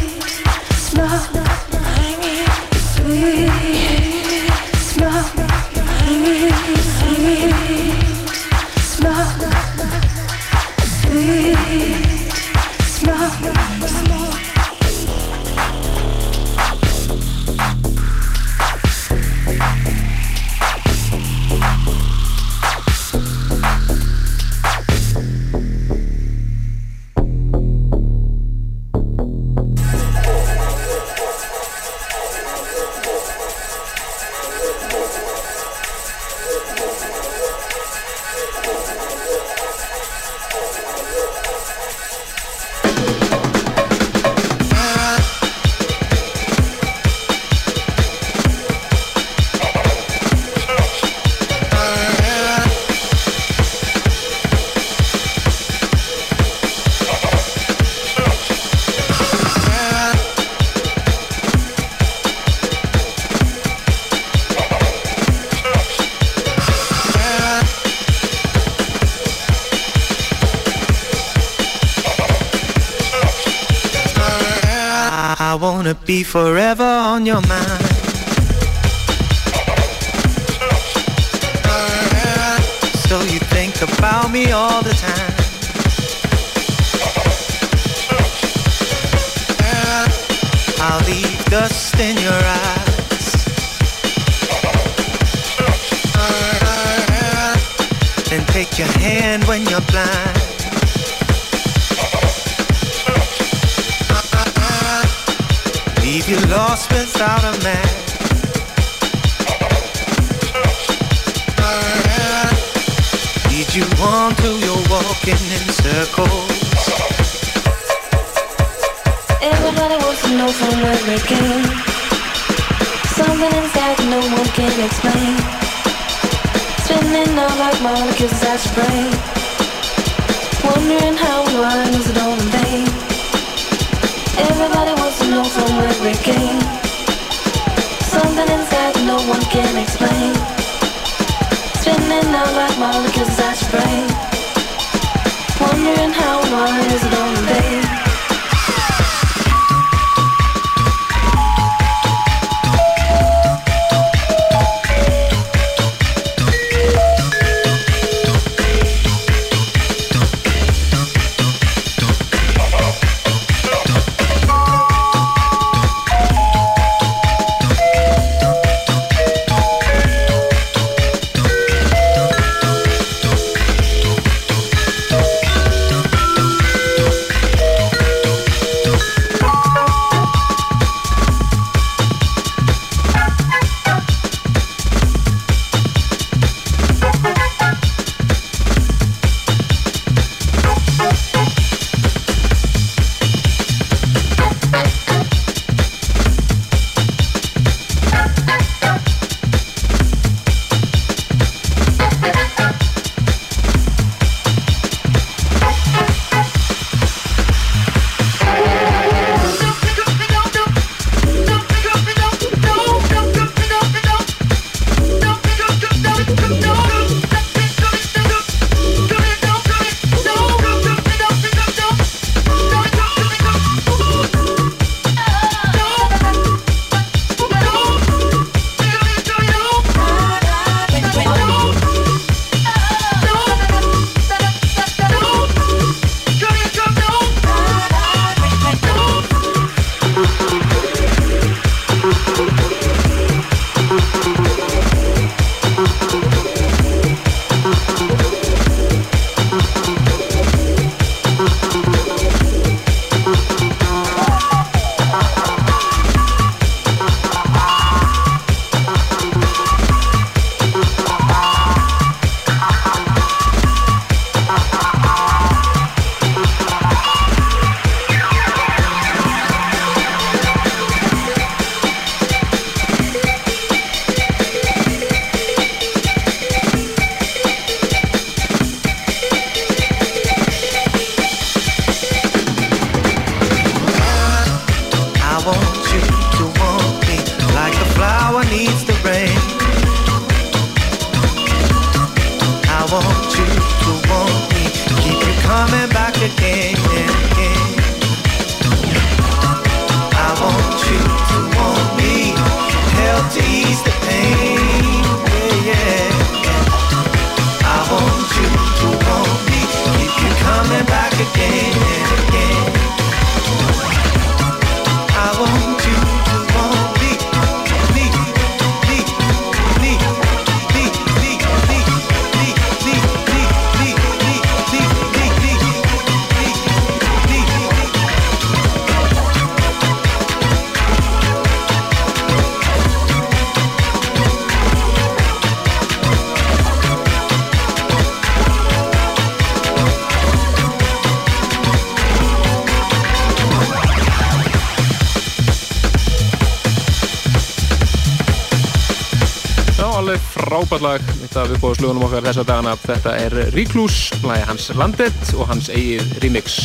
[350.78, 355.72] frábærlag mitt af uppbóðslugunum okkar þessa dagana þetta er Ríklús, hlæði hans Landet og hans
[355.74, 356.58] eigið remix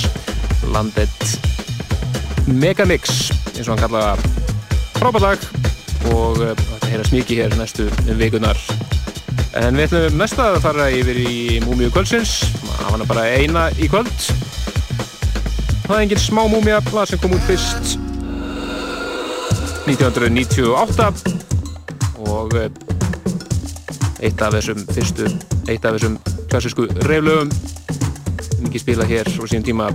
[0.69, 1.23] Landet
[2.45, 4.13] Megamix eins og hann kallaða
[4.99, 5.47] frábærlag
[6.13, 8.61] og eh, þetta heyrast mikið hér næstu um vikunar
[9.63, 12.33] en við ætlum mest að fara yfir í múmiu kvöldsins.
[12.69, 14.29] Að hafa hana bara eina í kvöld.
[15.87, 17.97] Það er enginn smá múmia blað sem kom út fyrst.
[19.89, 21.37] 1998
[22.29, 22.57] og
[24.23, 25.29] eitt af þessum fyrstu,
[25.69, 26.19] eitt af þessum
[26.51, 27.51] klassísku reyflögum
[28.73, 29.91] ekki spila hér á sínum tíma.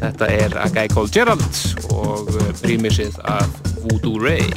[0.00, 1.44] Þetta er A Guy Called Gerald
[1.92, 4.48] og eh, rýmisið af Voodoo Ray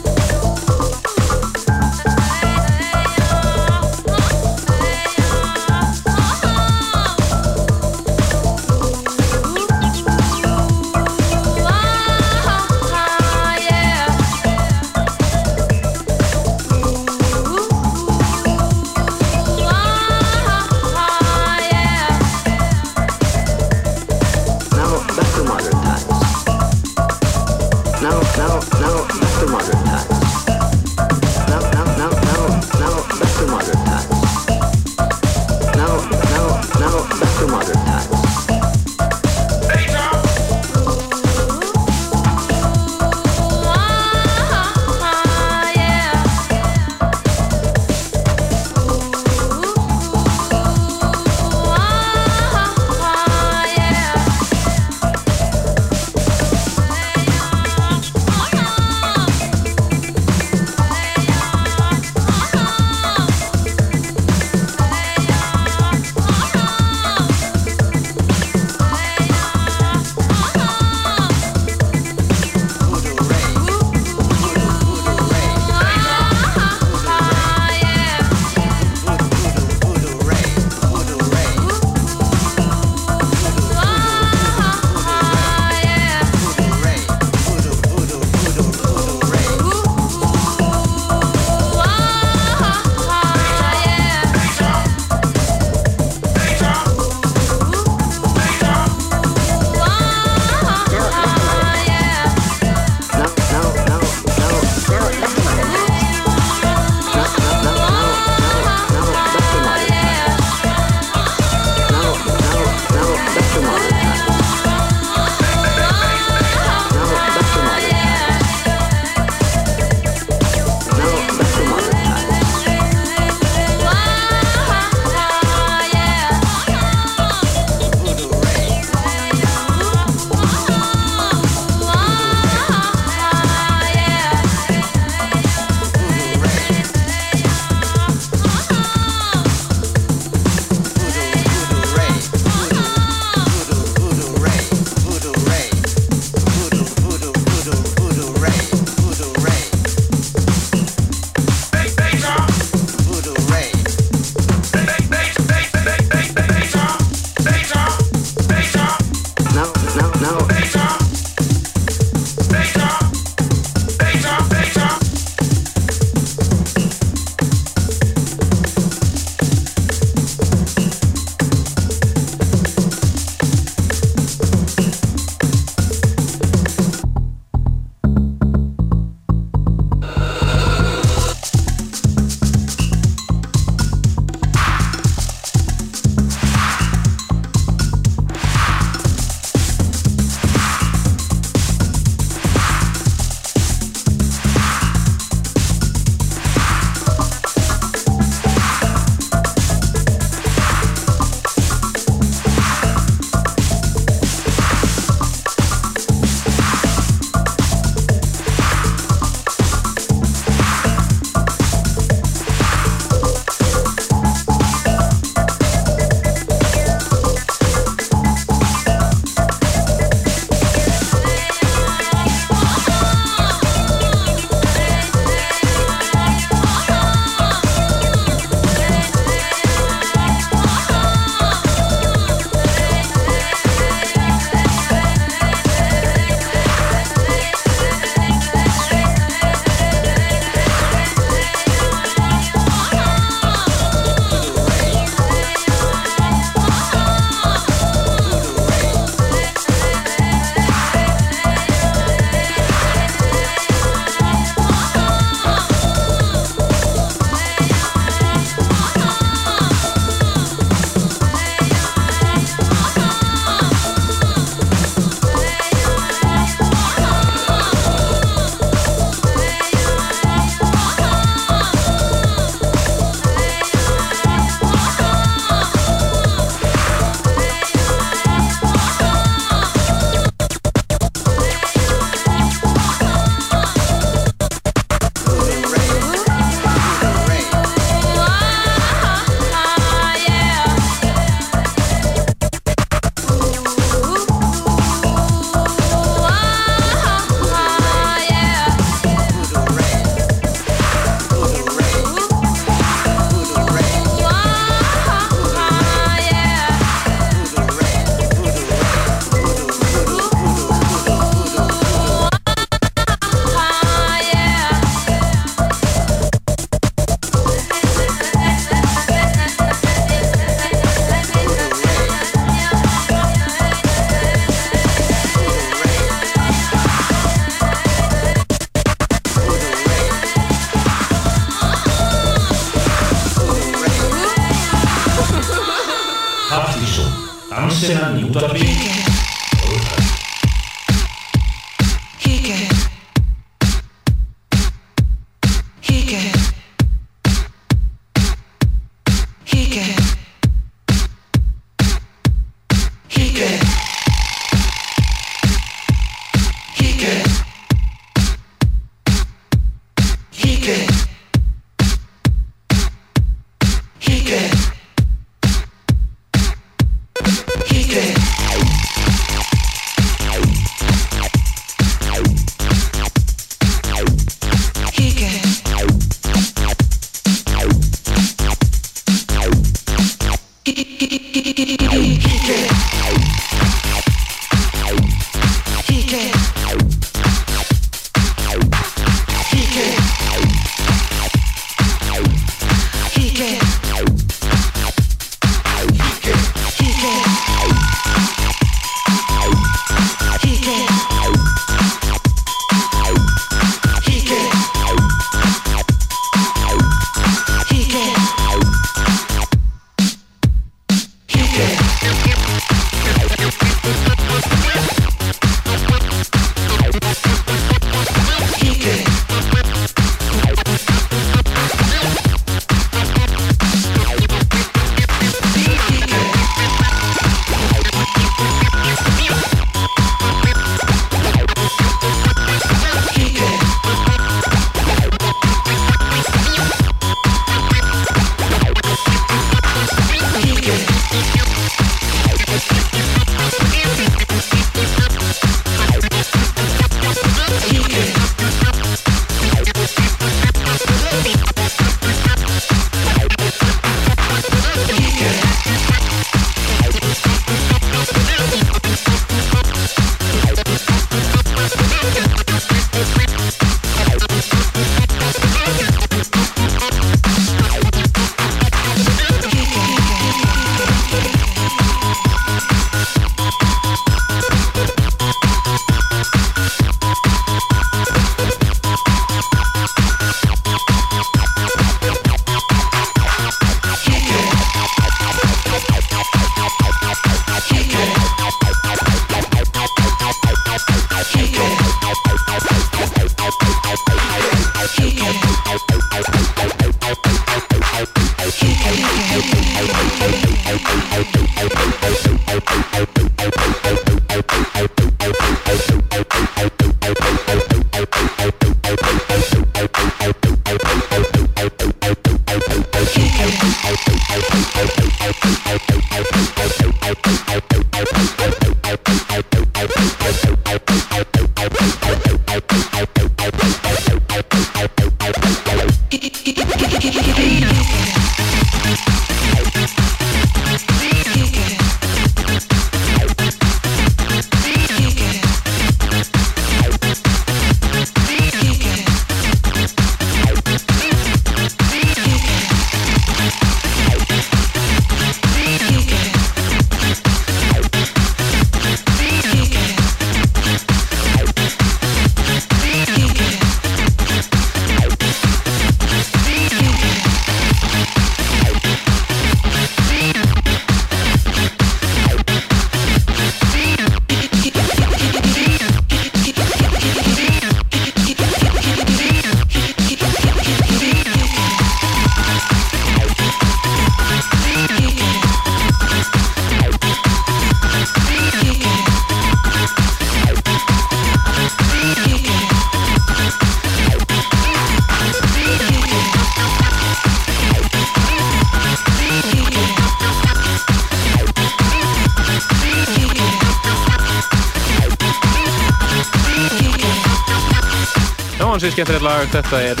[598.84, 600.00] Er skemmtilegt lag, þetta er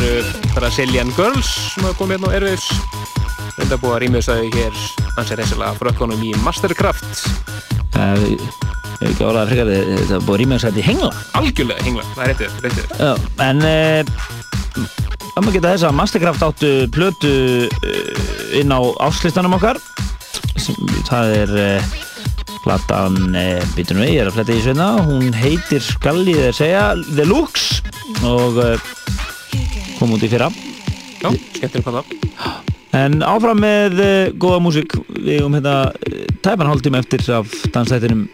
[0.52, 2.66] Brazilian Girls sem hafa komið hérna á Airwaves.
[3.56, 4.82] Reynda búið að rýmjöðs að hér
[5.16, 7.22] hans er reysilega frökkunum í Mastercraft.
[7.94, 8.42] Það er ég
[8.98, 11.10] hef ekki áraða frekar þetta er búið að rýma þess að þetta í hengla.
[11.40, 12.28] Algjörlega hengla, það er
[12.66, 12.92] réttið,
[13.46, 14.02] en uh,
[15.32, 17.34] um að geta þess að Mastercraft áttu plötu
[17.72, 19.80] uh, inn á áslistanum okkar.
[21.08, 21.96] Það er uh,
[22.66, 23.16] platan
[23.72, 24.92] býtum við, ég er að fletta í sveina.
[25.08, 26.84] Hún heitir Skallið að segja
[27.14, 27.63] The Looks
[28.28, 28.92] og uh,
[29.98, 30.50] kom út í fyrra.
[31.22, 32.04] Já, skemmtileg plata
[32.94, 34.94] En áfram með uh, góða músík.
[35.16, 38.28] Við um hérna uh, tæpan hálftíma eftir af dansættinum.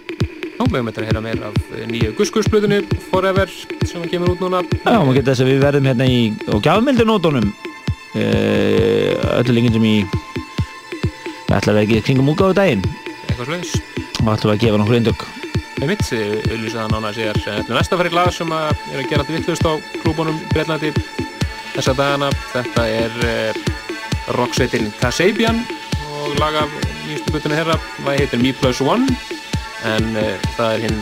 [0.61, 3.49] Nú, við höfum þetta að heyra meir af eh, nýju Guskursblöðinu Forever
[3.89, 4.61] sem kemur út núna.
[4.85, 9.97] Já, maður getur þess að við verðum hérna í á gjafmyndinótonum uh, öllu lengindum í
[11.51, 13.77] við ætlum við ekki kringum útgáðu daginn eitthvað slags
[14.21, 15.40] og ætlum við að gefa nokkur eindök
[15.89, 19.37] mitt, auðvitað nána sér þetta er næsta fyrir lag sem að er að gera þetta
[19.37, 20.91] vittlust á klúbunum í Breitlandi
[21.73, 23.61] þessa dagana, þetta er uh,
[24.37, 25.63] rocksveitin Kasabian
[26.11, 26.77] og lag af
[27.07, 29.09] nýjastu butunni herra, það heitir Me Plus One
[29.89, 31.01] en uh, það er hinn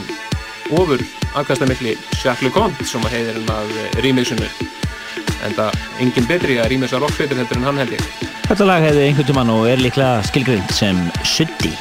[0.79, 1.03] ofur
[1.35, 4.51] afkastamikli Jacques LeConte sem að heiðir hann að uh, remixinu.
[5.47, 8.11] En það engin betri að remixa rocksveitin heldur en hann held ég.
[8.49, 11.75] Þetta lag hefði einhvern tímann og er líklega skilgrind sem Suddi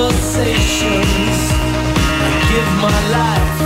[0.00, 1.40] pulsations.
[2.24, 3.59] I give my life.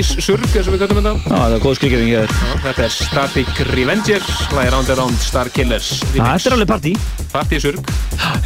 [0.00, 1.10] 90s surg, eins og við kallum þetta.
[1.28, 2.30] Já, það er góð skrikjering hér.
[2.64, 4.22] Þetta er Static Revenger,
[4.56, 5.90] lagi Round and Round Star Killers.
[6.14, 6.92] Það er alveg partí.
[7.32, 7.90] Partí surg.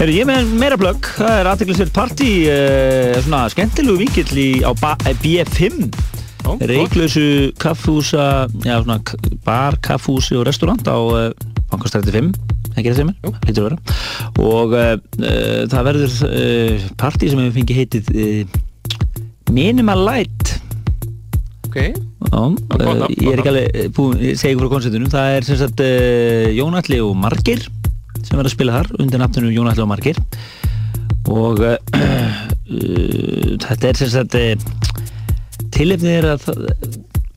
[0.01, 1.07] Herru, ég með meira plögg.
[1.21, 5.87] Það er aðteglisveit partí, uh, svona skemmtilegu vingill í, á ba- eh, B5.
[6.45, 8.27] Reiklausu kaffhúsa,
[8.67, 8.99] já svona
[9.47, 11.31] bar, kaffhúsi og restaurant á uh,
[11.71, 12.35] Bankastræti 5,
[12.75, 13.79] ekki það sem er, lítur að vera.
[14.43, 14.95] Og uh,
[15.71, 18.63] það verður uh, partí sem hefur fengið heitið uh,
[19.55, 20.34] Minimal Light.
[22.85, 25.59] Uh, ég er ekki alveg eh, búinn, ég segi ykkur frá koncertunum, það er sem
[25.61, 27.65] sagt uh, Jónalli og Margir
[28.21, 30.21] sem verður að spila þar undir nafninu Jónalli og Margir
[31.33, 31.77] og uh,
[33.65, 34.37] þetta er sem sagt
[35.75, 36.49] tilefnið er að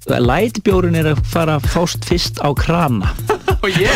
[0.08, 3.12] lightbjórun er að fara að fást fyrst á krana.
[3.64, 3.90] Og ég!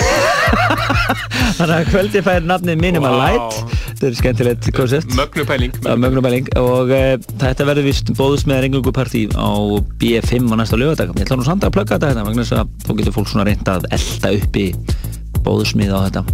[1.57, 3.22] þannig að kvöldi fær nafnið Minimal Vá.
[3.22, 5.14] Light þetta er skemmtilegt koncept.
[5.18, 5.76] Mögnupæling.
[5.86, 9.52] Já, Mögnubæling og uh, þetta verður vist bóðus með renglugupartí á
[10.02, 12.76] B5 á næsta lögadag ég ætla nú samt að plugga þetta hérna vegna þess að
[12.88, 14.68] þá getur fólk svona reynd að elda uppi
[15.45, 16.26] bóðusmið á þetta.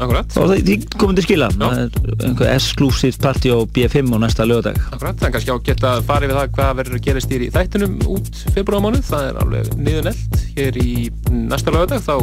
[0.00, 0.36] Akkurat.
[0.40, 1.50] og það, komum til skila.
[1.60, 6.04] Það er einhver exclusive party á B5 á næsta lögadag Akkurat, er kannski ágætt að
[6.08, 9.72] fara yfir það hvað verður að gerast hér í þættunum út februarmánuð, það er alveg
[9.76, 10.94] niðurnelt hér í
[11.28, 12.16] næsta lögadag þá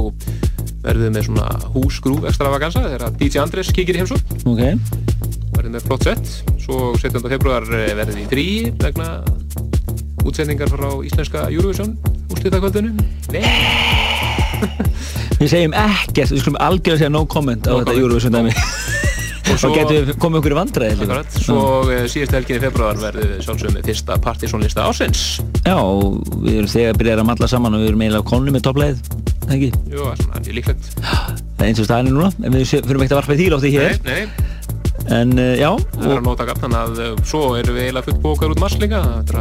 [0.88, 4.42] verðum við með svona húsgrúf extravaganza þegar DJ Andres kikir í heimsókn.
[4.48, 4.64] Ok.
[5.58, 6.34] Verðum með flott sett
[6.64, 7.22] svo 17.
[7.36, 8.48] februar verðum við í frí
[8.82, 9.10] vegna
[10.28, 11.94] útsendingar frá íslenska Eurovision
[12.34, 12.92] úrslitakvöldinu
[15.38, 18.04] við segjum ekkert, við skulum algjörlega segja no comment á No þetta comment.
[18.04, 18.52] Eurovision dæmi
[19.56, 21.08] svo- getum við komið okkur í vandræði
[21.38, 25.24] svo uh, síðustu helginni í februar verðum við sjálfsögum með fyrsta partysónlista ásins
[25.64, 25.78] já,
[26.44, 29.02] við erum þegar að byrja að matla saman og við erum eiginlega konni með toppleið
[29.48, 29.70] ekki?
[29.94, 30.90] Jú, það er líklegt.
[31.00, 33.72] Það er eins og staðinu núna en við þurfum ekkert að varpa í því lótti
[33.72, 33.96] hér.
[34.04, 34.24] Nei, nei,
[35.18, 38.10] en uh, já, það er að nóta gapp þannig að uh, svo erum við eiginlega
[38.10, 39.00] fullt bókar út mars líka.
[39.32, 39.40] Það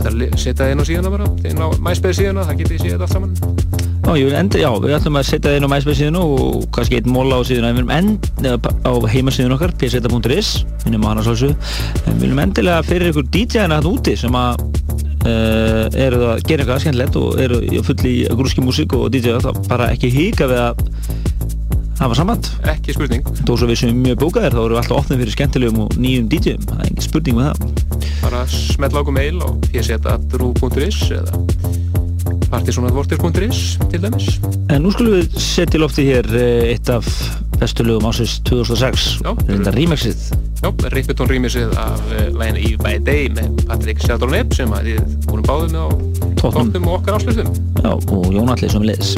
[0.00, 3.69] er að setja það inn á síðuna bara inn á MySpace síðuna, það getið
[4.10, 7.12] Já, enda, já, við ætlum að setja það inn á MySpace síðuna og kannski einn
[7.14, 7.68] móla á síðuna.
[7.70, 10.50] En við viljum end, eða á heimasíðun okkar pseta.is,
[10.86, 14.64] minnum á hana svolsug en við viljum endilega fyrir ykkur DJ-ana þetta úti sem að
[15.30, 19.38] uh, eru að gera eitthvað skemmtilegt og eru í- full í grúski músík og DJ-a
[19.46, 20.84] þá bara ekki híka við að
[22.00, 22.46] hafa samband.
[22.72, 23.22] Ekki spurning.
[23.44, 26.30] Þó svo við sem mjög bókaðir þá erum við alltaf opnið fyrir skemmtilegum og nýjum
[26.32, 27.58] DJ-um það er engin spurning með það.
[28.24, 31.44] Bara smetla okkur mail á pseta.ru.is eða
[32.50, 34.28] partysonadvortir.is til dæmis.
[34.70, 37.06] En nú skulum við setja í lofti hér eh, eitt af
[37.60, 40.22] bestu lögum ásins 2006 þetta remixið.
[40.60, 42.00] Já, Rippeton rýmisið af
[42.36, 45.88] læginu Eve by Day með Patrick Sheldon-Ebb sem að við vorum báðum með á
[46.40, 46.88] Tóttum.
[46.88, 49.16] og okkar áslutum Já, og Jón Alli sem leðis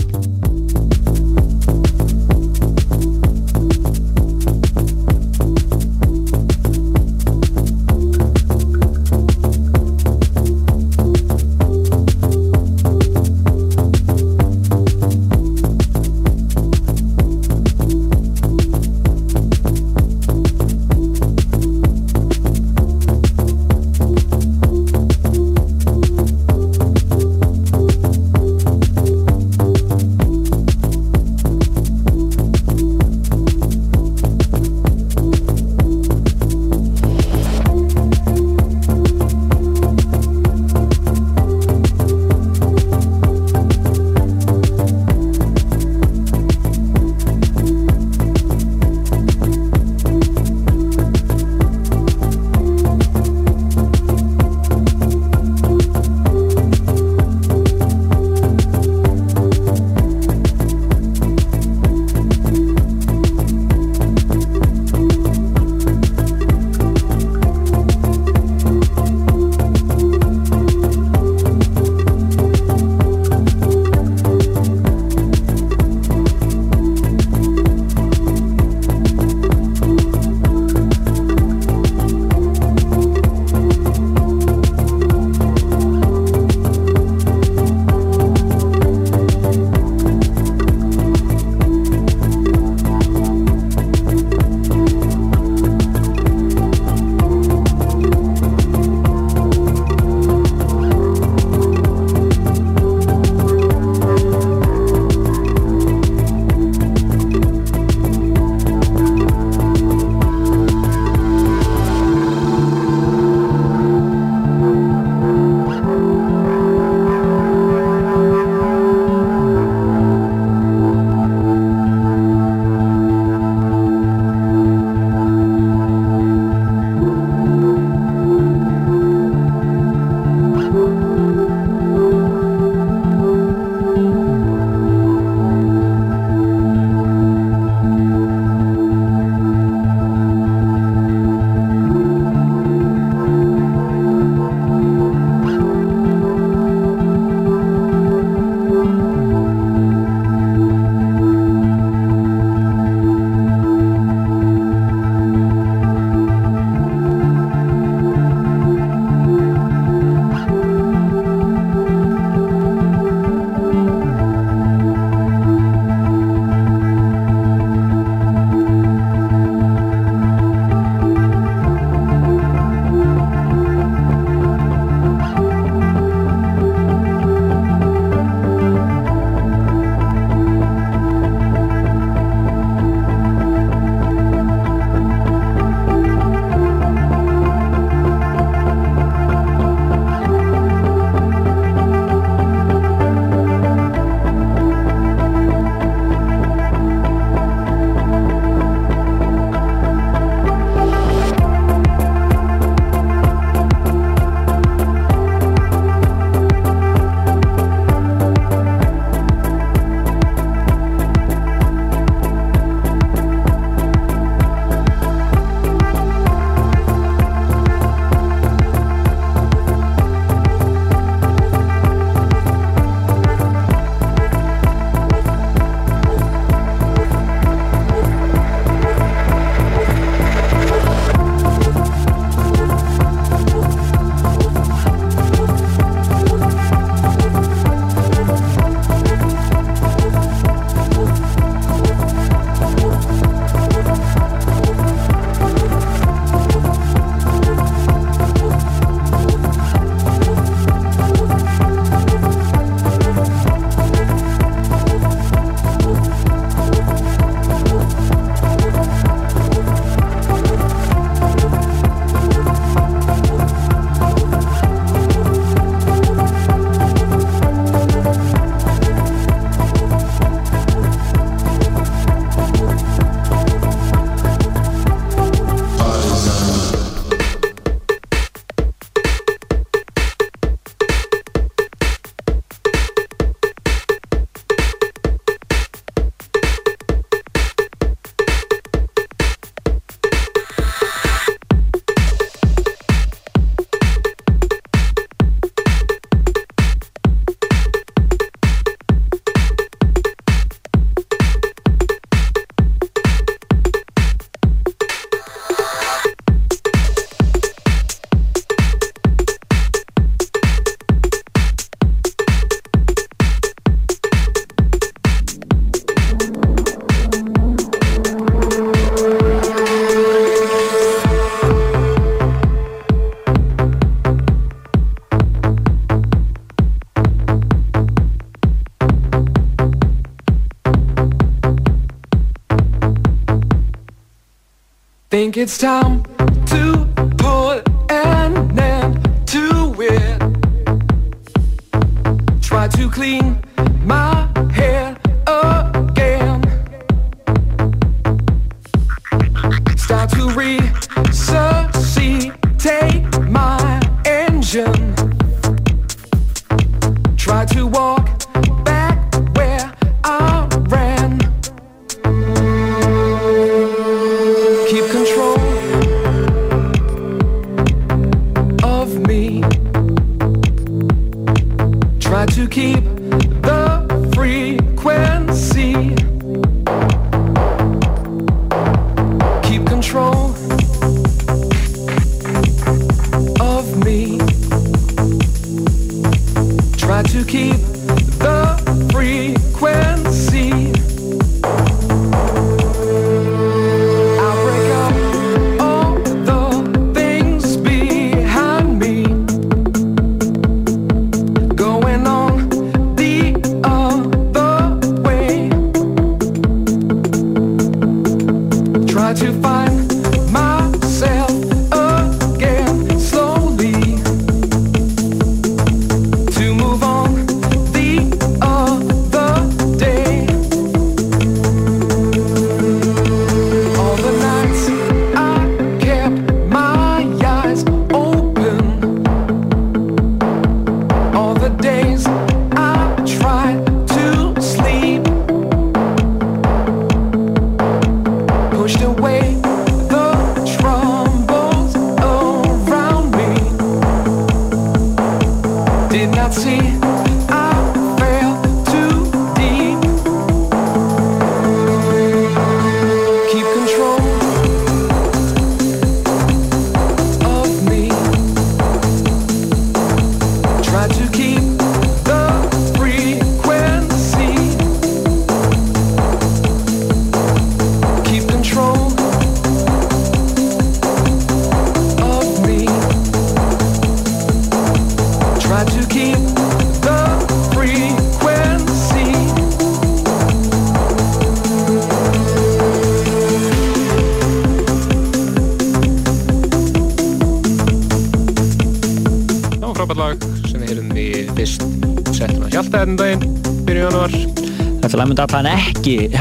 [335.42, 336.01] it's time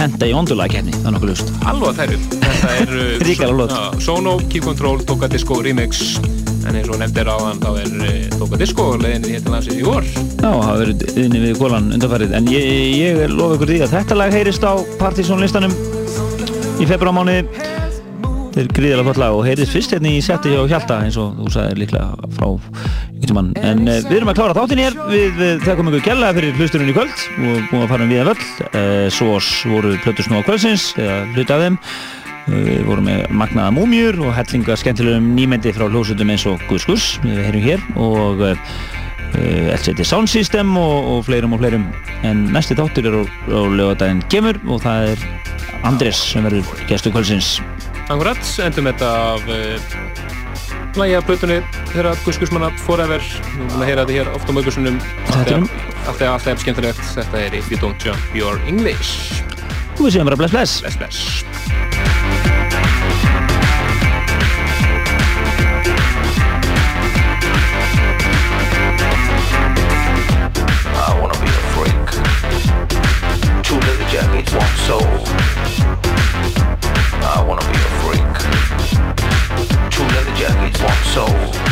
[0.02, 1.52] henda í ondulagkenni, það er nokkuð lust.
[1.70, 2.22] Alveg að þærru
[2.52, 2.96] Þetta er
[3.28, 3.74] Ríkara lót.
[3.74, 6.20] Já, Sono, Keep Control, Toka Disco Remix
[6.70, 9.80] en eins og nefndir á hann þá er uh, Toka Disco leiðinni hér til landsins
[9.82, 12.68] í vor Já, það verið inni við gólan undanfærið, en ég,
[13.00, 15.74] ég lofa ykkur því að þetta lag heyrist á Partizón listanum
[16.82, 17.70] í februarmániði.
[18.52, 21.38] Þetta er gríðilega flott lag og heyrðist fyrst hérna í setti hjá Hjalta eins og
[21.38, 23.52] þú sagðir líklega frá einhvern mann.
[23.62, 26.92] En uh, við erum að klára þáttinn hér, við, við þekkum ykkur gæla fyrir hlusturinn
[26.92, 28.61] í kvöld og búum að fara um viða völl.
[28.72, 29.36] Uh, svo
[29.68, 31.80] voru plötur snúa kvöldsins, eða hluti af þeim.
[31.82, 36.88] Uh, Við vorum með magnaða múmjur og hellinga skemmtilegum nýmendi frá hljósutum eins og Guðs
[36.90, 38.56] Guðs, við heyrum hér og uh,
[39.76, 41.86] LCD Sound System og, og fleirum og fleirum
[42.28, 45.24] en næsti þáttur er á, á lögadaginn Gemur og það er
[45.88, 47.54] Andrés sem verður gestur kvöldsins
[48.10, 51.62] Akkurat, endum þetta af uh, lægi af plötunni
[51.94, 55.70] þeirra Guðskursmanna Forever við erum að heyra þetta hér oft á mögursunum Þættinum.
[56.08, 59.42] Allt er alltaf skemmtilegt þetta er If You Don't Jump Your English
[60.02, 61.18] og við séum bara bless bless Bless bless
[71.02, 72.08] I wanna be a freak.
[73.64, 75.12] Two leather jackets, one soul.
[77.22, 78.34] I wanna be a freak.
[79.92, 81.71] Two leather jackets, one soul.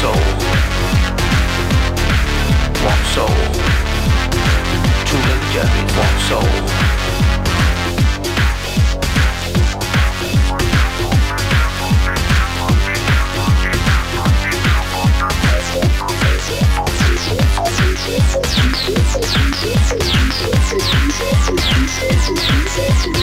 [0.00, 0.14] soul,
[2.86, 3.36] one soul.
[5.08, 6.88] Two legend in one soul.
[22.78, 23.17] Thank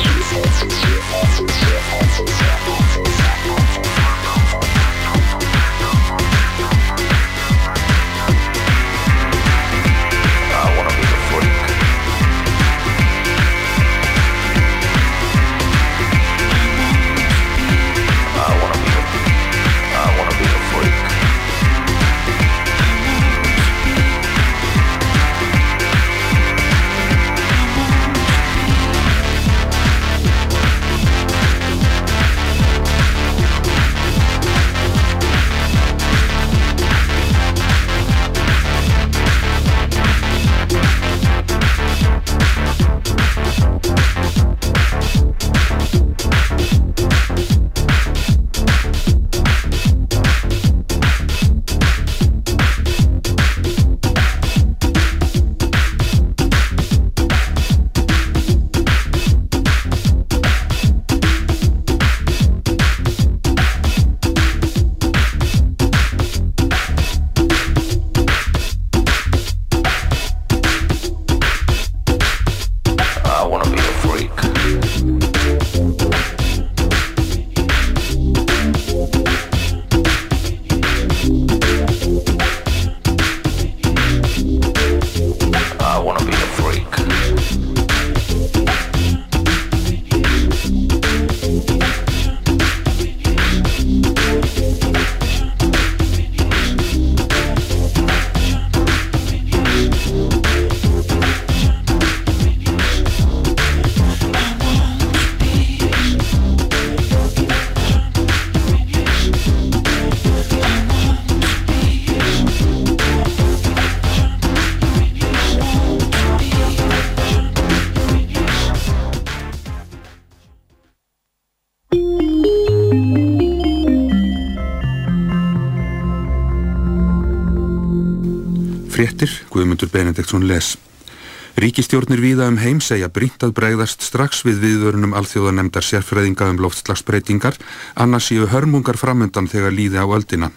[131.66, 137.56] Ríkistjórnir víða um heim segja brínt að bregðast strax við viðvörunum alþjóðanemdar sérfræðinga um loftslagsbreytingar,
[137.98, 140.52] annars séu hörmungar framundan þegar líði á öldina.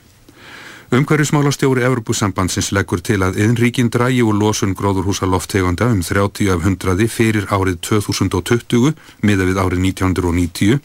[0.93, 7.09] Umhverjusmálastjóri Evropasambandsins leggur til að innríkin drægi úr losun gróðurhúsa lofttegunda um 30 af 100
[7.09, 8.93] fyrir árið 2020
[9.25, 10.77] miða við árið 1990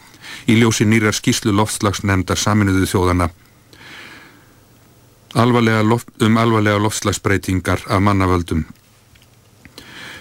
[0.48, 3.28] í ljósi nýrar skýslu loftslagsnemdar saminuðu þjóðana
[5.36, 8.64] alvarlega loft, um alvarlega loftslagsbreytingar af mannavöldum.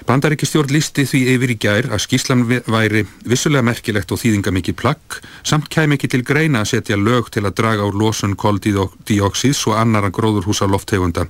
[0.06, 5.20] Bandaríkistjórn listi því yfir í gær að skýslan vi- væri vissulega merkilegt og þýðingamikið plagg
[5.44, 9.76] samt kæm ekki til greina að setja lög til að draga úr losun koldíoxíðs og
[9.78, 11.28] annara gróðurhúsa lofttegunda.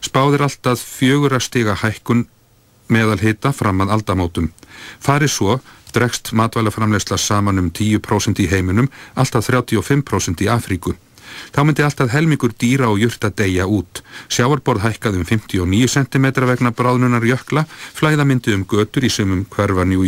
[0.00, 2.26] Spáðir alltaf fjögur að stiga hækkun
[2.88, 4.52] meðal hita fram að aldamótum.
[5.00, 5.60] Farið svo
[5.92, 10.94] dregst matvælaframleysla saman um 10% í heiminum, alltaf 35% í Afríku.
[11.52, 14.02] Þá myndi alltaf helmingur dýra og jurta deyja út.
[14.32, 19.84] Sjávarborð hækkaði um 59 cm vegna bráðnunar jökla, flæða myndi um götur í sumum hverfa
[19.84, 20.06] New York